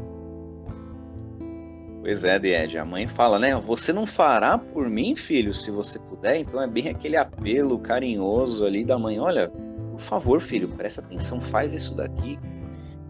Pois 2.02 2.24
é, 2.24 2.36
Died, 2.36 2.76
a 2.76 2.84
mãe 2.84 3.06
fala, 3.06 3.38
né? 3.38 3.54
Você 3.54 3.92
não 3.92 4.06
fará 4.06 4.58
por 4.58 4.88
mim, 4.88 5.14
filho, 5.14 5.54
se 5.54 5.70
você 5.70 6.00
puder. 6.00 6.40
Então 6.40 6.60
é 6.60 6.66
bem 6.66 6.88
aquele 6.88 7.16
apelo 7.16 7.78
carinhoso 7.78 8.66
ali 8.66 8.84
da 8.84 8.98
mãe. 8.98 9.20
Olha, 9.20 9.48
por 9.92 10.00
favor, 10.00 10.40
filho, 10.40 10.68
presta 10.68 11.00
atenção, 11.00 11.40
faz 11.40 11.72
isso 11.72 11.94
daqui. 11.94 12.40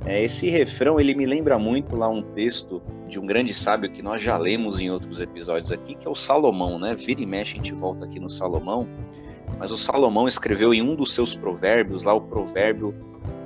É, 0.04 0.22
esse 0.22 0.48
refrão 0.48 0.98
ele 0.98 1.14
me 1.14 1.26
lembra 1.26 1.58
muito 1.58 1.94
lá 1.96 2.08
um 2.08 2.22
texto 2.22 2.82
de 3.08 3.20
um 3.20 3.26
grande 3.26 3.54
sábio 3.54 3.90
que 3.90 4.02
nós 4.02 4.20
já 4.20 4.36
lemos 4.36 4.80
em 4.80 4.90
outros 4.90 5.20
episódios 5.20 5.70
aqui, 5.70 5.94
que 5.94 6.08
é 6.08 6.10
o 6.10 6.14
Salomão, 6.14 6.78
né? 6.78 6.94
Vira 6.94 7.22
e 7.22 7.26
mexe, 7.26 7.52
a 7.52 7.56
gente 7.56 7.72
volta 7.72 8.04
aqui 8.04 8.18
no 8.18 8.28
Salomão. 8.28 8.88
Mas 9.58 9.70
o 9.70 9.78
Salomão 9.78 10.26
escreveu 10.26 10.74
em 10.74 10.82
um 10.82 10.94
dos 10.94 11.14
seus 11.14 11.36
provérbios, 11.36 12.02
lá 12.02 12.12
o 12.14 12.20
provérbio 12.20 12.94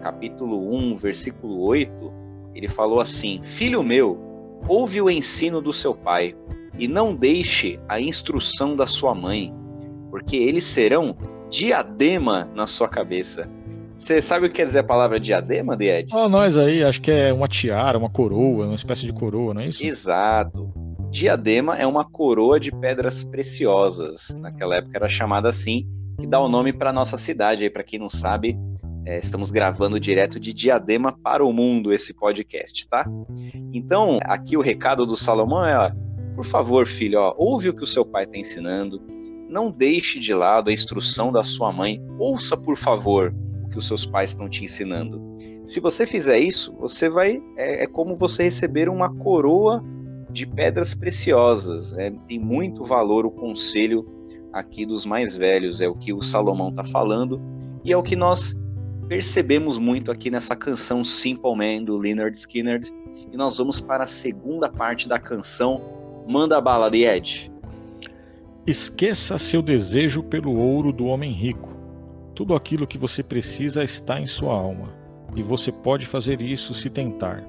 capítulo 0.02 0.72
1, 0.72 0.96
versículo 0.96 1.60
8, 1.62 2.12
ele 2.54 2.68
falou 2.68 3.00
assim: 3.00 3.40
Filho 3.42 3.82
meu, 3.82 4.18
ouve 4.68 5.02
o 5.02 5.10
ensino 5.10 5.60
do 5.60 5.72
seu 5.72 5.94
pai 5.94 6.34
e 6.78 6.86
não 6.86 7.14
deixe 7.14 7.78
a 7.88 8.00
instrução 8.00 8.76
da 8.76 8.86
sua 8.86 9.14
mãe, 9.14 9.52
porque 10.10 10.36
eles 10.36 10.64
serão 10.64 11.16
diadema 11.50 12.50
na 12.54 12.66
sua 12.66 12.88
cabeça 12.88 13.50
você 13.97 14.21
sabe 14.21 14.47
o 14.47 14.49
que 14.50 14.57
quer 14.57 14.67
dizer 14.67 14.81
a 14.81 14.85
palavra 14.85 15.19
diadema, 15.19 15.75
de 15.75 15.88
Ed? 15.88 16.15
Oh, 16.15 16.29
nós 16.29 16.57
aí, 16.57 16.85
acho 16.85 17.00
que 17.00 17.11
é 17.11 17.33
uma 17.33 17.49
tiara, 17.49 17.97
uma 17.97 18.11
coroa, 18.11 18.67
uma 18.67 18.75
espécie 18.75 19.07
de 19.07 19.12
coroa, 19.12 19.55
não 19.55 19.62
é 19.62 19.69
isso? 19.69 19.83
Exato. 19.83 20.71
Diadema 21.11 21.76
é 21.79 21.87
uma 21.87 22.05
coroa 22.05 22.61
de 22.61 22.71
pedras 22.71 23.25
preciosas. 23.25 24.37
Naquela 24.38 24.76
época 24.76 24.99
era 24.99 25.09
chamada 25.09 25.49
assim, 25.49 25.88
que 26.21 26.26
dá 26.26 26.38
o 26.38 26.49
nome 26.49 26.75
para 26.75 26.93
nossa 26.93 27.17
cidade. 27.17 27.62
Aí, 27.62 27.71
para 27.71 27.83
quem 27.83 27.99
não 27.99 28.11
sabe, 28.11 28.55
é, 29.07 29.19
estamos 29.19 29.50
gravando 29.50 29.99
direto 29.99 30.38
de 30.38 30.53
Diadema 30.53 31.12
para 31.12 31.43
o 31.43 31.50
mundo 31.50 31.91
esse 31.91 32.12
podcast, 32.12 32.87
tá? 32.88 33.07
Então, 33.73 34.19
aqui 34.25 34.59
o 34.59 34.61
recado 34.61 35.07
do 35.07 35.17
Salomão 35.17 35.65
é: 35.65 35.75
ó, 35.75 35.91
por 36.35 36.45
favor, 36.45 36.87
filho, 36.87 37.19
ó, 37.19 37.35
ouve 37.38 37.71
o 37.71 37.75
que 37.75 37.85
o 37.85 37.87
seu 37.87 38.05
pai 38.05 38.25
está 38.25 38.37
ensinando. 38.37 39.00
Não 39.49 39.71
deixe 39.71 40.19
de 40.19 40.35
lado 40.35 40.69
a 40.69 40.73
instrução 40.73 41.33
da 41.33 41.43
sua 41.43 41.73
mãe. 41.73 41.99
Ouça, 42.19 42.57
por 42.57 42.76
favor, 42.76 43.33
que 43.76 43.78
os 43.78 43.87
seus 43.87 44.06
pais 44.06 44.30
estão 44.30 44.49
te 44.49 44.64
ensinando. 44.64 45.21
Se 45.66 45.80
você 45.80 46.06
fizer 46.06 46.38
isso, 46.38 46.75
você 46.80 47.11
vai 47.11 47.42
é, 47.59 47.85
é 47.85 47.87
como 47.87 48.16
você 48.16 48.45
receber 48.45 48.88
uma 48.88 49.14
coroa 49.14 49.85
de 50.30 50.47
pedras 50.47 50.95
preciosas. 50.95 51.92
É, 51.99 52.11
tem 52.26 52.38
muito 52.38 52.83
valor 52.85 53.26
o 53.26 53.30
conselho 53.30 54.09
aqui 54.50 54.87
dos 54.87 55.04
mais 55.04 55.37
velhos, 55.37 55.83
é 55.83 55.88
o 55.88 55.95
que 55.95 56.14
o 56.14 56.23
Salomão 56.23 56.71
está 56.71 56.85
falando 56.85 57.38
e 57.85 57.92
é 57.92 57.97
o 57.97 58.02
que 58.02 58.16
nós 58.16 58.56
percebemos 59.09 59.76
muito 59.76 60.11
aqui 60.11 60.30
nessa 60.30 60.56
canção 60.56 61.04
Simple 61.04 61.54
Man 61.54 61.85
do 61.85 61.99
Leonard 61.99 62.35
Skinner. 62.37 62.80
E 63.30 63.37
nós 63.37 63.59
vamos 63.59 63.78
para 63.78 64.04
a 64.04 64.06
segunda 64.06 64.71
parte 64.71 65.06
da 65.06 65.18
canção. 65.18 65.83
Manda 66.26 66.56
a 66.56 66.61
bala 66.62 66.90
de 66.90 67.04
Ed. 67.04 67.52
Esqueça 68.66 69.38
seu 69.38 69.61
desejo 69.61 70.23
pelo 70.23 70.56
ouro 70.59 70.92
do 70.92 71.04
homem 71.04 71.30
rico 71.30 71.75
tudo 72.37 72.55
aquilo 72.55 72.87
que 72.87 72.99
você 72.99 73.23
precisa 73.23 73.83
está 73.83 74.21
em 74.21 74.26
sua 74.26 74.52
alma, 74.52 74.93
e 75.35 75.43
você 75.43 75.73
pode 75.73 76.05
fazer 76.05 76.43
isso 76.43 76.75
se 76.75 76.90
tentar. 76.90 77.43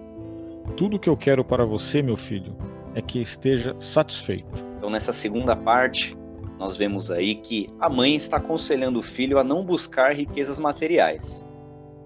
Tudo 0.78 0.96
o 0.96 1.00
que 1.00 1.10
eu 1.10 1.18
quero 1.18 1.44
para 1.44 1.66
você, 1.66 2.02
meu 2.02 2.16
filho, 2.16 2.56
é 2.96 3.02
que 3.02 3.20
esteja 3.20 3.76
satisfeito. 3.82 4.66
Então, 4.78 4.90
nessa 4.90 5.12
segunda 5.12 5.58
parte, 5.58 6.18
nós 6.58 6.78
vemos 6.78 7.12
aí 7.12 7.36
que 7.36 7.68
a 7.82 7.90
mãe 7.90 8.16
está 8.16 8.38
aconselhando 8.38 9.00
o 9.00 9.04
filho 9.04 9.38
a 9.38 9.44
não 9.44 9.64
buscar 9.64 10.16
riquezas 10.16 10.58
materiais. 10.58 11.46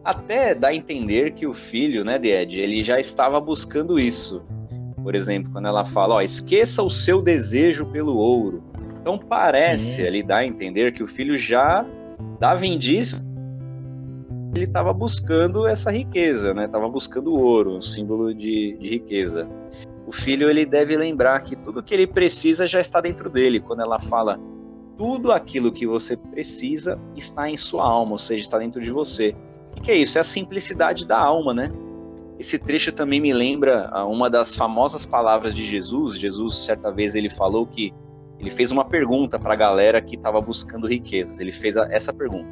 Até 0.04 0.56
dá 0.56 0.70
a 0.70 0.76
entender 0.76 1.34
que 1.34 1.46
o 1.46 1.54
filho, 1.54 2.04
né, 2.04 2.20
Ed, 2.22 2.60
ele 2.60 2.82
já 2.82 3.00
estava 3.00 3.40
buscando 3.40 4.00
isso. 4.00 4.44
Por 5.04 5.14
exemplo, 5.14 5.52
quando 5.52 5.68
ela 5.68 5.86
fala, 5.86 6.16
ó, 6.16 6.22
esqueça 6.22 6.82
o 6.82 6.90
seu 6.90 7.22
desejo 7.22 7.86
pelo 7.86 8.18
ouro. 8.18 8.64
Então 9.00 9.20
parece 9.20 9.98
Sim. 9.98 10.08
ali 10.08 10.24
dar 10.24 10.38
a 10.38 10.46
entender 10.46 10.92
que 10.94 11.04
o 11.04 11.08
filho 11.08 11.38
já 11.38 11.86
dava 12.42 12.66
indício 12.66 13.24
ele 14.54 14.66
estava 14.66 14.92
buscando 14.92 15.66
essa 15.66 15.92
riqueza, 15.92 16.54
né? 16.54 16.66
Estava 16.66 16.90
buscando 16.90 17.34
ouro, 17.34 17.78
um 17.78 17.82
símbolo 17.82 18.34
de, 18.34 18.76
de, 18.78 18.90
riqueza. 18.90 19.48
O 20.06 20.12
filho 20.12 20.50
ele 20.50 20.66
deve 20.66 20.98
lembrar 20.98 21.40
que 21.42 21.56
tudo 21.56 21.82
que 21.82 21.94
ele 21.94 22.06
precisa 22.06 22.68
já 22.68 22.82
está 22.82 23.00
dentro 23.00 23.30
dele. 23.30 23.62
Quando 23.62 23.82
ela 23.82 24.00
fala 24.00 24.38
tudo 24.98 25.32
aquilo 25.32 25.72
que 25.72 25.88
você 25.88 26.18
precisa 26.18 27.00
está 27.16 27.50
em 27.50 27.56
sua 27.56 27.86
alma, 27.86 28.14
ou 28.14 28.18
seja, 28.18 28.42
está 28.42 28.58
dentro 28.58 28.82
de 28.82 28.92
você. 28.92 29.34
O 29.78 29.82
que 29.82 29.92
é 29.92 29.96
isso? 29.96 30.18
É 30.18 30.22
a 30.22 30.24
simplicidade 30.24 31.08
da 31.08 31.18
alma, 31.18 31.54
né? 31.54 31.72
Esse 32.38 32.60
trecho 32.60 32.92
também 32.92 33.22
me 33.22 33.32
lembra 33.32 33.88
ah, 33.94 34.06
uma 34.06 34.30
das 34.30 34.56
famosas 34.56 35.06
palavras 35.06 35.56
de 35.56 35.64
Jesus. 35.64 36.18
Jesus 36.20 36.56
certa 36.58 36.92
vez 36.92 37.16
ele 37.16 37.30
falou 37.30 37.66
que 37.66 37.94
ele 38.42 38.50
fez 38.50 38.72
uma 38.72 38.84
pergunta 38.84 39.38
para 39.38 39.54
a 39.54 39.56
galera 39.56 40.02
que 40.02 40.16
estava 40.16 40.42
buscando 40.42 40.88
riquezas. 40.88 41.40
Ele 41.40 41.52
fez 41.52 41.76
essa 41.76 42.12
pergunta: 42.12 42.50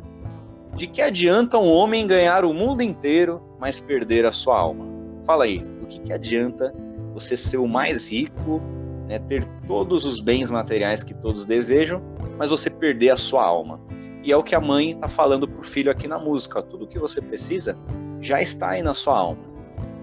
De 0.75 0.86
que 0.86 1.01
adianta 1.01 1.58
um 1.58 1.67
homem 1.67 2.05
ganhar 2.05 2.46
o 2.46 2.53
mundo 2.53 2.84
inteiro, 2.84 3.41
mas 3.60 3.79
perder 3.79 4.24
a 4.24 4.31
sua 4.31 4.55
alma? 4.55 4.93
Fala 5.25 5.46
aí, 5.46 5.60
do 5.81 5.88
que, 5.88 6.00
que 6.00 6.13
adianta 6.13 6.74
você 7.12 7.36
ser 7.36 7.58
o 7.58 7.67
mais 7.67 8.12
rico, 8.12 8.62
né, 9.08 9.17
ter 9.17 9.43
todos 9.65 10.05
os 10.05 10.22
bens 10.22 10.51
materiais 10.51 11.01
que 11.01 11.13
todos 11.15 11.43
desejam, 11.43 12.00
mas 12.38 12.51
você 12.51 12.69
perder 12.69 13.10
a 13.10 13.17
sua 13.17 13.43
alma? 13.43 13.81
E 14.24 14.31
é 14.31 14.38
o 14.38 14.43
que 14.43 14.53
a 14.53 14.62
mãe 14.62 14.91
está 14.91 15.10
falando 15.10 15.48
para 15.48 15.60
o 15.60 15.63
filho 15.63 15.91
aqui 15.91 16.08
na 16.08 16.19
música. 16.19 16.62
Tudo 16.62 16.86
que 16.86 17.00
você 17.00 17.19
precisa 17.19 17.75
já 18.19 18.39
está 18.39 18.72
aí 18.72 18.84
na 18.84 18.93
sua 18.93 19.17
alma. 19.17 19.41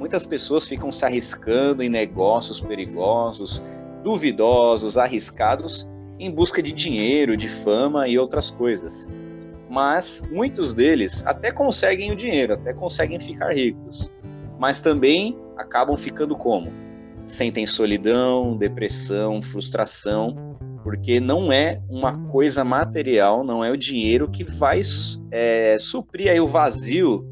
Muitas 0.00 0.26
pessoas 0.26 0.66
ficam 0.66 0.90
se 0.90 1.05
arriscando 1.05 1.83
em 1.83 1.88
negócios 1.88 2.61
perigosos, 2.61 3.62
duvidosos, 4.06 4.96
arriscados, 4.96 5.84
em 6.16 6.30
busca 6.30 6.62
de 6.62 6.70
dinheiro, 6.70 7.36
de 7.36 7.48
fama 7.48 8.06
e 8.06 8.16
outras 8.16 8.52
coisas. 8.52 9.08
Mas 9.68 10.25
muitos 10.30 10.72
deles 10.72 11.26
até 11.26 11.50
conseguem 11.50 12.12
o 12.12 12.14
dinheiro, 12.14 12.54
até 12.54 12.72
conseguem 12.72 13.18
ficar 13.18 13.52
ricos, 13.52 14.08
mas 14.60 14.80
também 14.80 15.36
acabam 15.56 15.96
ficando 15.96 16.36
como? 16.36 16.70
Sentem 17.25 17.66
solidão, 17.66 18.56
depressão, 18.56 19.42
frustração, 19.42 20.56
porque 20.84 21.18
não 21.18 21.50
é 21.50 21.82
uma 21.88 22.16
coisa 22.28 22.62
material, 22.62 23.42
não 23.42 23.64
é 23.64 23.72
o 23.72 23.76
dinheiro 23.76 24.30
que 24.30 24.44
vai 24.44 24.82
é, 25.32 25.76
suprir 25.80 26.30
aí 26.30 26.38
o 26.38 26.46
vazio 26.46 27.26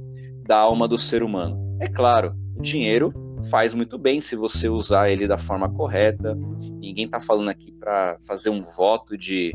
da 0.45 0.59
alma 0.59 0.89
do 0.89 0.99
ser 0.99 1.23
humano. 1.23 1.57
É 1.79 1.87
claro, 1.87 2.35
o 2.57 2.61
dinheiro 2.61 3.15
faz 3.51 3.75
muito 3.75 3.99
bem 3.99 4.21
se 4.21 4.37
você 4.37 4.69
usar 4.69 5.11
ele 5.11 5.27
da 5.27 5.39
forma 5.39 5.69
correta. 5.69 6.37
Ninguém 6.81 7.07
está 7.07 7.21
falando 7.21 7.49
aqui 7.49 7.73
para 7.73 8.19
fazer 8.27 8.51
um 8.51 8.63
voto 8.63 9.17
de. 9.17 9.53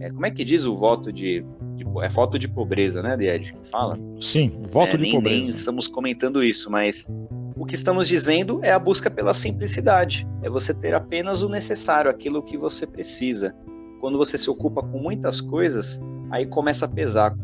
É, 0.00 0.10
como 0.10 0.26
é 0.26 0.30
que 0.30 0.44
diz 0.44 0.64
o 0.64 0.74
voto 0.74 1.12
de, 1.12 1.44
de. 1.74 1.84
é 2.02 2.08
voto 2.08 2.38
de 2.38 2.48
pobreza, 2.48 3.02
né, 3.02 3.16
Died? 3.16 3.52
Que 3.52 3.68
fala? 3.68 3.98
Sim, 4.20 4.60
voto 4.70 4.94
é, 4.94 4.96
de 4.96 5.02
nem, 5.02 5.12
pobreza. 5.12 5.40
Nem 5.42 5.50
estamos 5.50 5.88
comentando 5.88 6.42
isso, 6.42 6.70
mas 6.70 7.08
o 7.56 7.64
que 7.64 7.74
estamos 7.74 8.06
dizendo 8.06 8.60
é 8.62 8.72
a 8.72 8.78
busca 8.78 9.10
pela 9.10 9.32
simplicidade. 9.32 10.26
É 10.42 10.50
você 10.50 10.74
ter 10.74 10.94
apenas 10.94 11.42
o 11.42 11.48
necessário, 11.48 12.10
aquilo 12.10 12.42
que 12.42 12.56
você 12.56 12.86
precisa. 12.86 13.54
Quando 14.00 14.18
você 14.18 14.36
se 14.36 14.50
ocupa 14.50 14.82
com 14.82 14.98
muitas 14.98 15.40
coisas, 15.40 16.00
aí 16.30 16.46
começa 16.46 16.84
a 16.84 16.88
pesar, 16.88 17.34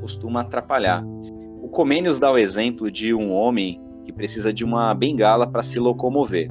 costuma 0.00 0.40
atrapalhar. 0.40 1.04
O 1.62 1.68
Comênios 1.68 2.18
dá 2.18 2.32
o 2.32 2.38
exemplo 2.38 2.90
de 2.90 3.12
um 3.12 3.32
homem 3.32 3.78
que 4.10 4.16
precisa 4.16 4.52
de 4.52 4.64
uma 4.64 4.92
bengala 4.92 5.46
para 5.46 5.62
se 5.62 5.78
locomover. 5.78 6.50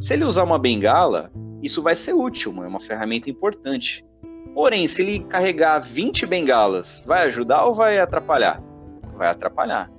Se 0.00 0.14
ele 0.14 0.24
usar 0.24 0.42
uma 0.42 0.58
bengala, 0.58 1.30
isso 1.62 1.80
vai 1.82 1.94
ser 1.94 2.12
útil, 2.12 2.52
é 2.64 2.66
uma 2.66 2.80
ferramenta 2.80 3.30
importante. 3.30 4.04
Porém, 4.52 4.86
se 4.86 5.02
ele 5.02 5.20
carregar 5.20 5.78
20 5.78 6.26
bengalas, 6.26 7.02
vai 7.06 7.26
ajudar 7.26 7.64
ou 7.64 7.74
vai 7.74 7.98
atrapalhar? 7.98 8.62
Vai 9.16 9.28
atrapalhar. 9.28 9.90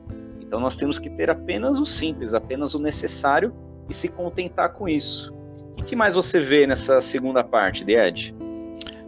Então 0.41 0.59
nós 0.59 0.75
temos 0.75 0.99
que 0.99 1.09
ter 1.09 1.29
apenas 1.29 1.79
o 1.79 1.85
simples, 1.85 2.33
apenas 2.33 2.73
o 2.73 2.79
necessário 2.79 3.53
e 3.89 3.93
se 3.93 4.09
contentar 4.09 4.73
com 4.73 4.87
isso. 4.87 5.33
O 5.79 5.83
que 5.83 5.95
mais 5.95 6.15
você 6.15 6.39
vê 6.39 6.67
nessa 6.67 6.99
segunda 7.01 7.43
parte, 7.43 7.89
Ed? 7.89 8.35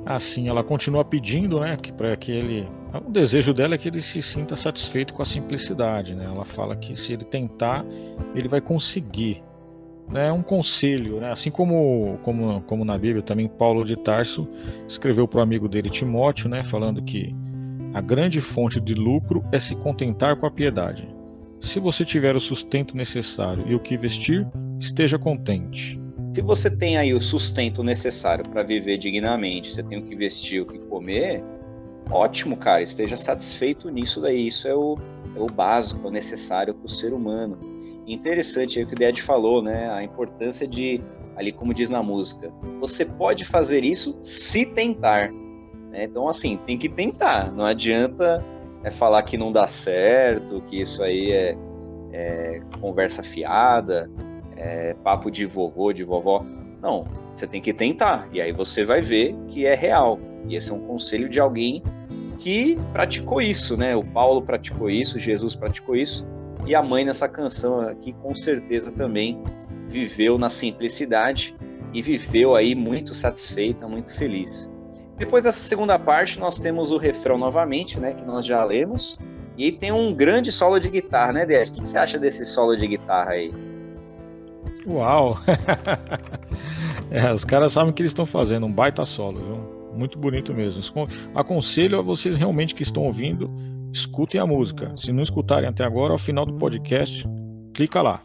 Assim, 0.05 0.47
ela 0.47 0.63
continua 0.63 1.03
pedindo, 1.03 1.59
né, 1.59 1.77
que 1.77 1.91
para 1.91 2.15
que 2.15 2.31
ele, 2.31 2.67
o 2.98 3.12
desejo 3.12 3.53
dela 3.53 3.75
é 3.75 3.77
que 3.77 3.88
ele 3.88 4.01
se 4.01 4.22
sinta 4.22 4.55
satisfeito 4.55 5.13
com 5.13 5.22
a 5.22 5.25
simplicidade, 5.25 6.15
né? 6.15 6.25
Ela 6.25 6.46
fala 6.46 6.75
que 6.75 6.96
se 6.96 7.13
ele 7.13 7.24
tentar, 7.24 7.86
ele 8.34 8.48
vai 8.48 8.62
conseguir. 8.62 9.43
É 10.12 10.31
um 10.31 10.41
conselho, 10.41 11.19
né? 11.19 11.31
Assim 11.31 11.51
como, 11.51 12.17
como, 12.24 12.62
como 12.62 12.84
na 12.84 12.98
Bíblia 12.98 13.22
também 13.22 13.48
Paulo 13.48 13.86
de 13.86 13.96
Tarso 13.96 14.48
escreveu 14.88 15.27
para 15.27 15.39
o 15.39 15.43
amigo 15.43 15.67
dele 15.67 15.89
Timóteo, 15.89 16.50
né, 16.50 16.63
falando 16.63 17.00
que 17.03 17.36
a 17.93 18.01
grande 18.01 18.41
fonte 18.41 18.79
de 18.79 18.96
lucro 18.96 19.43
é 19.51 19.60
se 19.60 19.75
contentar 19.75 20.36
com 20.36 20.48
a 20.48 20.51
piedade. 20.51 21.08
Se 21.62 21.79
você 21.79 22.03
tiver 22.03 22.36
o 22.36 22.39
sustento 22.39 22.98
necessário 22.98 23.65
e 23.67 23.75
o 23.75 23.79
que 23.79 23.98
vestir, 23.98 24.48
esteja 24.79 25.19
contente. 25.19 26.00
Se 26.34 26.41
você 26.41 26.75
tem 26.75 26.98
aí 26.98 27.13
o 27.13 27.22
sustento 27.22 27.84
necessário 27.84 28.48
para 28.50 28.63
viver 28.63 28.98
dignamente, 28.98 29.74
você 29.74 29.84
tem 29.84 29.98
o 30.00 30.03
que 30.03 30.15
vestir, 30.15 30.62
o 30.62 30.65
que 30.65 30.79
comer, 30.79 31.43
ótimo, 32.11 32.57
cara, 32.57 32.81
esteja 32.81 33.15
satisfeito 33.15 33.89
nisso 33.89 34.21
daí. 34.21 34.47
Isso 34.47 34.67
é 34.67 34.75
o, 34.75 34.97
é 35.35 35.39
o 35.39 35.47
básico, 35.47 36.07
o 36.07 36.11
necessário 36.11 36.73
para 36.73 36.85
o 36.85 36.89
ser 36.89 37.13
humano. 37.13 37.57
Interessante 38.07 38.79
aí 38.79 38.86
o 38.86 38.88
que 38.88 38.95
o 38.95 38.97
Ded 38.97 39.21
falou, 39.21 39.62
né? 39.62 39.89
A 39.91 40.03
importância 40.03 40.67
de, 40.67 41.01
ali 41.36 41.51
como 41.51 41.73
diz 41.73 41.89
na 41.89 42.01
música, 42.01 42.51
você 42.79 43.05
pode 43.05 43.45
fazer 43.45 43.84
isso 43.84 44.17
se 44.21 44.65
tentar. 44.65 45.31
Né? 45.91 46.05
Então, 46.05 46.27
assim, 46.27 46.57
tem 46.65 46.77
que 46.77 46.89
tentar. 46.89 47.51
Não 47.51 47.65
adianta 47.65 48.43
é, 48.84 48.89
falar 48.89 49.23
que 49.23 49.38
não 49.38 49.51
dá 49.51 49.67
certo, 49.67 50.62
que 50.62 50.81
isso 50.81 51.03
aí 51.03 51.31
é, 51.31 51.57
é 52.12 52.62
conversa 52.81 53.21
fiada 53.21 54.10
é, 54.60 54.93
papo 55.03 55.31
de 55.31 55.45
vovô, 55.45 55.91
de 55.93 56.03
vovó. 56.03 56.45
Não, 56.81 57.05
você 57.34 57.47
tem 57.47 57.62
que 57.62 57.73
tentar. 57.73 58.27
E 58.31 58.41
aí 58.41 58.51
você 58.51 58.84
vai 58.84 59.01
ver 59.01 59.36
que 59.47 59.65
é 59.65 59.73
real. 59.73 60.19
Esse 60.49 60.71
é 60.71 60.73
um 60.73 60.79
conselho 60.79 61.29
de 61.29 61.39
alguém 61.39 61.83
que 62.38 62.77
praticou 62.93 63.41
isso, 63.41 63.75
né? 63.75 63.95
O 63.95 64.03
Paulo 64.03 64.41
praticou 64.41 64.89
isso, 64.89 65.19
Jesus 65.19 65.55
praticou 65.55 65.95
isso. 65.95 66.25
E 66.65 66.73
a 66.73 66.81
mãe 66.81 67.03
nessa 67.03 67.27
canção 67.27 67.81
aqui 67.81 68.13
com 68.13 68.33
certeza 68.33 68.91
também 68.91 69.41
viveu 69.88 70.38
na 70.38 70.49
simplicidade 70.49 71.55
e 71.93 72.01
viveu 72.01 72.55
aí 72.55 72.75
muito 72.75 73.13
satisfeita, 73.13 73.88
muito 73.88 74.15
feliz. 74.15 74.71
Depois 75.17 75.43
dessa 75.43 75.59
segunda 75.59 75.99
parte, 75.99 76.39
nós 76.39 76.57
temos 76.57 76.91
o 76.91 76.97
refrão 76.97 77.38
novamente, 77.38 77.99
né, 77.99 78.13
que 78.13 78.23
nós 78.23 78.45
já 78.45 78.63
lemos. 78.63 79.17
E 79.57 79.71
tem 79.71 79.91
um 79.91 80.13
grande 80.13 80.51
solo 80.51 80.79
de 80.79 80.89
guitarra, 80.89 81.33
né, 81.33 81.45
Dez? 81.45 81.69
O 81.69 81.73
que 81.73 81.79
você 81.81 81.97
acha 81.97 82.17
desse 82.17 82.45
solo 82.45 82.77
de 82.77 82.88
guitarra 82.88 83.31
aí? 83.31 83.53
Uau! 84.88 85.38
é, 87.12 87.33
os 87.33 87.43
caras 87.43 87.73
sabem 87.73 87.91
o 87.91 87.93
que 87.93 88.01
eles 88.01 88.12
estão 88.12 88.25
fazendo, 88.25 88.65
um 88.65 88.71
baita 88.71 89.05
solo, 89.05 89.39
viu? 89.39 89.78
Muito 89.99 90.17
bonito 90.17 90.53
mesmo. 90.53 90.81
Aconselho 91.35 91.99
a 91.99 92.01
vocês 92.01 92.38
realmente 92.38 92.73
que 92.73 92.83
estão 92.83 93.03
ouvindo, 93.03 93.51
escutem 93.91 94.39
a 94.39 94.47
música. 94.47 94.95
Se 94.95 95.12
não 95.12 95.21
escutarem 95.21 95.67
até 95.67 95.83
agora, 95.83 96.13
ao 96.13 96.17
final 96.17 96.45
do 96.45 96.53
podcast, 96.53 97.27
clica 97.73 98.01
lá. 98.01 98.23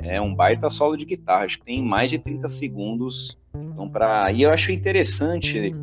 É 0.00 0.20
um 0.20 0.34
baita 0.34 0.68
solo 0.68 0.98
de 0.98 1.06
guitarra, 1.06 1.46
acho 1.46 1.60
que 1.60 1.64
tem 1.64 1.82
mais 1.82 2.10
de 2.10 2.18
30 2.18 2.46
segundos. 2.50 3.38
Então, 3.54 3.88
pra... 3.88 4.30
E 4.30 4.42
eu 4.42 4.50
acho 4.50 4.70
interessante 4.70 5.74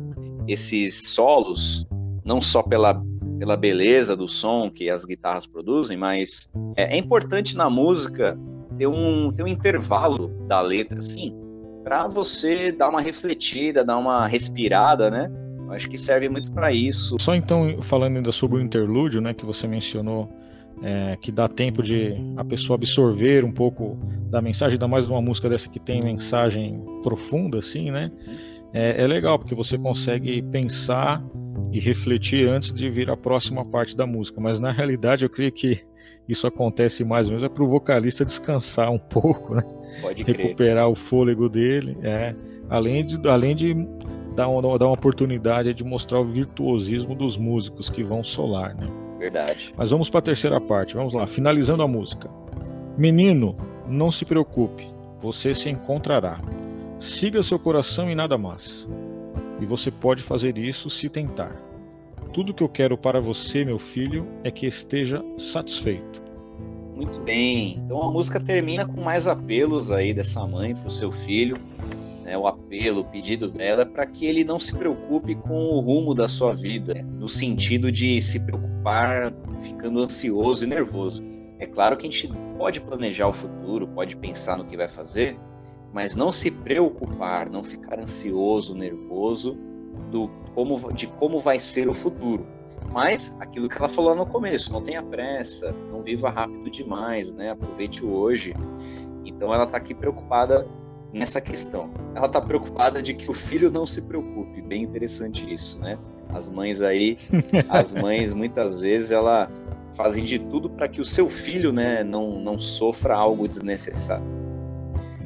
esses 0.46 1.12
solos, 1.12 1.84
não 2.24 2.40
só 2.40 2.62
pela, 2.62 3.02
pela 3.40 3.56
beleza 3.56 4.16
do 4.16 4.28
som 4.28 4.70
que 4.70 4.88
as 4.88 5.04
guitarras 5.04 5.44
produzem, 5.44 5.96
mas 5.96 6.48
é, 6.76 6.94
é 6.94 6.96
importante 6.96 7.56
na 7.56 7.68
música 7.68 8.38
ter 8.78 8.86
um, 8.86 9.32
ter 9.32 9.42
um 9.42 9.48
intervalo 9.48 10.28
da 10.46 10.60
letra, 10.60 10.98
assim, 10.98 11.34
para 11.86 12.08
você 12.08 12.72
dar 12.72 12.88
uma 12.88 13.00
refletida, 13.00 13.84
dar 13.84 13.96
uma 13.96 14.26
respirada, 14.26 15.08
né? 15.08 15.30
Acho 15.70 15.88
que 15.88 15.96
serve 15.96 16.28
muito 16.28 16.50
para 16.50 16.72
isso. 16.72 17.16
Só 17.20 17.32
então, 17.32 17.80
falando 17.80 18.16
ainda 18.16 18.32
sobre 18.32 18.58
o 18.58 18.60
interlúdio, 18.60 19.20
né, 19.20 19.32
que 19.32 19.46
você 19.46 19.68
mencionou, 19.68 20.28
é, 20.82 21.16
que 21.22 21.30
dá 21.30 21.48
tempo 21.48 21.84
de 21.84 22.12
a 22.36 22.44
pessoa 22.44 22.74
absorver 22.74 23.44
um 23.44 23.52
pouco 23.52 23.96
da 24.28 24.42
mensagem, 24.42 24.74
ainda 24.74 24.88
mais 24.88 25.08
uma 25.08 25.22
música 25.22 25.48
dessa 25.48 25.68
que 25.68 25.78
tem 25.78 26.02
mensagem 26.02 26.84
profunda, 27.04 27.58
assim, 27.58 27.92
né? 27.92 28.10
É, 28.72 29.04
é 29.04 29.06
legal, 29.06 29.38
porque 29.38 29.54
você 29.54 29.78
consegue 29.78 30.42
pensar 30.42 31.22
e 31.70 31.78
refletir 31.78 32.48
antes 32.48 32.72
de 32.72 32.90
vir 32.90 33.08
a 33.10 33.16
próxima 33.16 33.64
parte 33.64 33.96
da 33.96 34.08
música. 34.08 34.40
Mas 34.40 34.58
na 34.58 34.72
realidade, 34.72 35.24
eu 35.24 35.30
creio 35.30 35.52
que 35.52 35.84
isso 36.28 36.48
acontece 36.48 37.04
mais 37.04 37.26
ou 37.26 37.34
menos 37.34 37.44
é 37.44 37.48
para 37.48 37.62
o 37.62 37.68
vocalista 37.68 38.24
descansar 38.24 38.90
um 38.90 38.98
pouco, 38.98 39.54
né? 39.54 39.62
Pode 40.00 40.22
Recuperar 40.22 40.88
o 40.88 40.94
fôlego 40.94 41.48
dele, 41.48 41.96
é. 42.02 42.34
Além 42.68 43.04
de, 43.04 43.28
além 43.28 43.54
de 43.54 43.74
dar, 44.34 44.48
uma, 44.48 44.78
dar 44.78 44.86
uma 44.86 44.94
oportunidade 44.94 45.72
de 45.72 45.84
mostrar 45.84 46.20
o 46.20 46.24
virtuosismo 46.24 47.14
dos 47.14 47.36
músicos 47.36 47.88
que 47.88 48.02
vão 48.02 48.22
solar, 48.22 48.74
né? 48.74 48.86
Verdade. 49.18 49.72
Mas 49.76 49.90
vamos 49.90 50.10
para 50.10 50.18
a 50.18 50.22
terceira 50.22 50.60
parte, 50.60 50.94
vamos 50.94 51.14
lá, 51.14 51.26
finalizando 51.26 51.82
a 51.82 51.88
música. 51.88 52.28
Menino, 52.98 53.56
não 53.88 54.10
se 54.10 54.24
preocupe, 54.24 54.86
você 55.18 55.54
se 55.54 55.68
encontrará. 55.68 56.40
Siga 56.98 57.42
seu 57.42 57.58
coração 57.58 58.10
e 58.10 58.14
nada 58.14 58.36
mais. 58.36 58.88
E 59.60 59.64
você 59.64 59.90
pode 59.90 60.22
fazer 60.22 60.58
isso 60.58 60.90
se 60.90 61.08
tentar. 61.08 61.54
Tudo 62.32 62.52
que 62.52 62.62
eu 62.62 62.68
quero 62.68 62.98
para 62.98 63.20
você, 63.20 63.64
meu 63.64 63.78
filho, 63.78 64.26
é 64.44 64.50
que 64.50 64.66
esteja 64.66 65.24
satisfeito. 65.38 66.25
Muito 66.96 67.20
bem. 67.20 67.78
Então 67.84 68.02
a 68.02 68.10
música 68.10 68.40
termina 68.40 68.86
com 68.86 69.02
mais 69.02 69.26
apelos 69.26 69.92
aí 69.92 70.14
dessa 70.14 70.46
mãe 70.46 70.74
para 70.74 70.86
o 70.86 70.90
seu 70.90 71.12
filho. 71.12 71.58
Né, 72.24 72.36
o 72.36 72.46
apelo, 72.46 73.02
o 73.02 73.04
pedido 73.04 73.48
dela 73.48 73.84
para 73.84 74.06
que 74.06 74.24
ele 74.24 74.42
não 74.42 74.58
se 74.58 74.74
preocupe 74.74 75.34
com 75.34 75.66
o 75.66 75.78
rumo 75.78 76.14
da 76.14 76.26
sua 76.26 76.54
vida, 76.54 76.94
no 77.02 77.28
sentido 77.28 77.92
de 77.92 78.20
se 78.20 78.40
preocupar 78.40 79.32
ficando 79.60 80.00
ansioso 80.00 80.64
e 80.64 80.66
nervoso. 80.66 81.22
É 81.58 81.66
claro 81.66 81.96
que 81.96 82.06
a 82.06 82.10
gente 82.10 82.32
pode 82.56 82.80
planejar 82.80 83.28
o 83.28 83.32
futuro, 83.32 83.86
pode 83.88 84.16
pensar 84.16 84.56
no 84.56 84.64
que 84.64 84.76
vai 84.76 84.88
fazer, 84.88 85.38
mas 85.92 86.14
não 86.14 86.32
se 86.32 86.50
preocupar, 86.50 87.48
não 87.48 87.62
ficar 87.62 88.00
ansioso, 88.00 88.74
nervoso 88.74 89.56
do 90.10 90.28
como, 90.54 90.92
de 90.92 91.06
como 91.06 91.40
vai 91.40 91.60
ser 91.60 91.88
o 91.88 91.94
futuro. 91.94 92.46
Mas 92.90 93.36
aquilo 93.40 93.68
que 93.68 93.76
ela 93.76 93.88
falou 93.88 94.14
no 94.14 94.26
começo, 94.26 94.72
não 94.72 94.82
tenha 94.82 95.02
pressa, 95.02 95.74
não 95.92 96.02
viva 96.02 96.30
rápido 96.30 96.70
demais, 96.70 97.32
né? 97.32 97.50
Aproveite 97.50 98.04
o 98.04 98.10
hoje. 98.10 98.54
Então 99.24 99.52
ela 99.52 99.64
está 99.64 99.76
aqui 99.76 99.94
preocupada 99.94 100.66
nessa 101.12 101.40
questão. 101.40 101.92
Ela 102.14 102.26
está 102.26 102.40
preocupada 102.40 103.02
de 103.02 103.14
que 103.14 103.30
o 103.30 103.34
filho 103.34 103.70
não 103.70 103.86
se 103.86 104.02
preocupe. 104.02 104.62
Bem 104.62 104.82
interessante 104.82 105.52
isso, 105.52 105.78
né? 105.80 105.98
As 106.30 106.48
mães 106.48 106.82
aí, 106.82 107.18
as 107.68 107.94
mães 107.94 108.32
muitas 108.32 108.80
vezes 108.80 109.10
ela 109.10 109.50
fazem 109.94 110.24
de 110.24 110.38
tudo 110.38 110.68
para 110.68 110.88
que 110.88 111.00
o 111.00 111.04
seu 111.04 111.28
filho, 111.28 111.72
né, 111.72 112.04
não, 112.04 112.38
não 112.38 112.58
sofra 112.58 113.14
algo 113.14 113.48
desnecessário. 113.48 114.26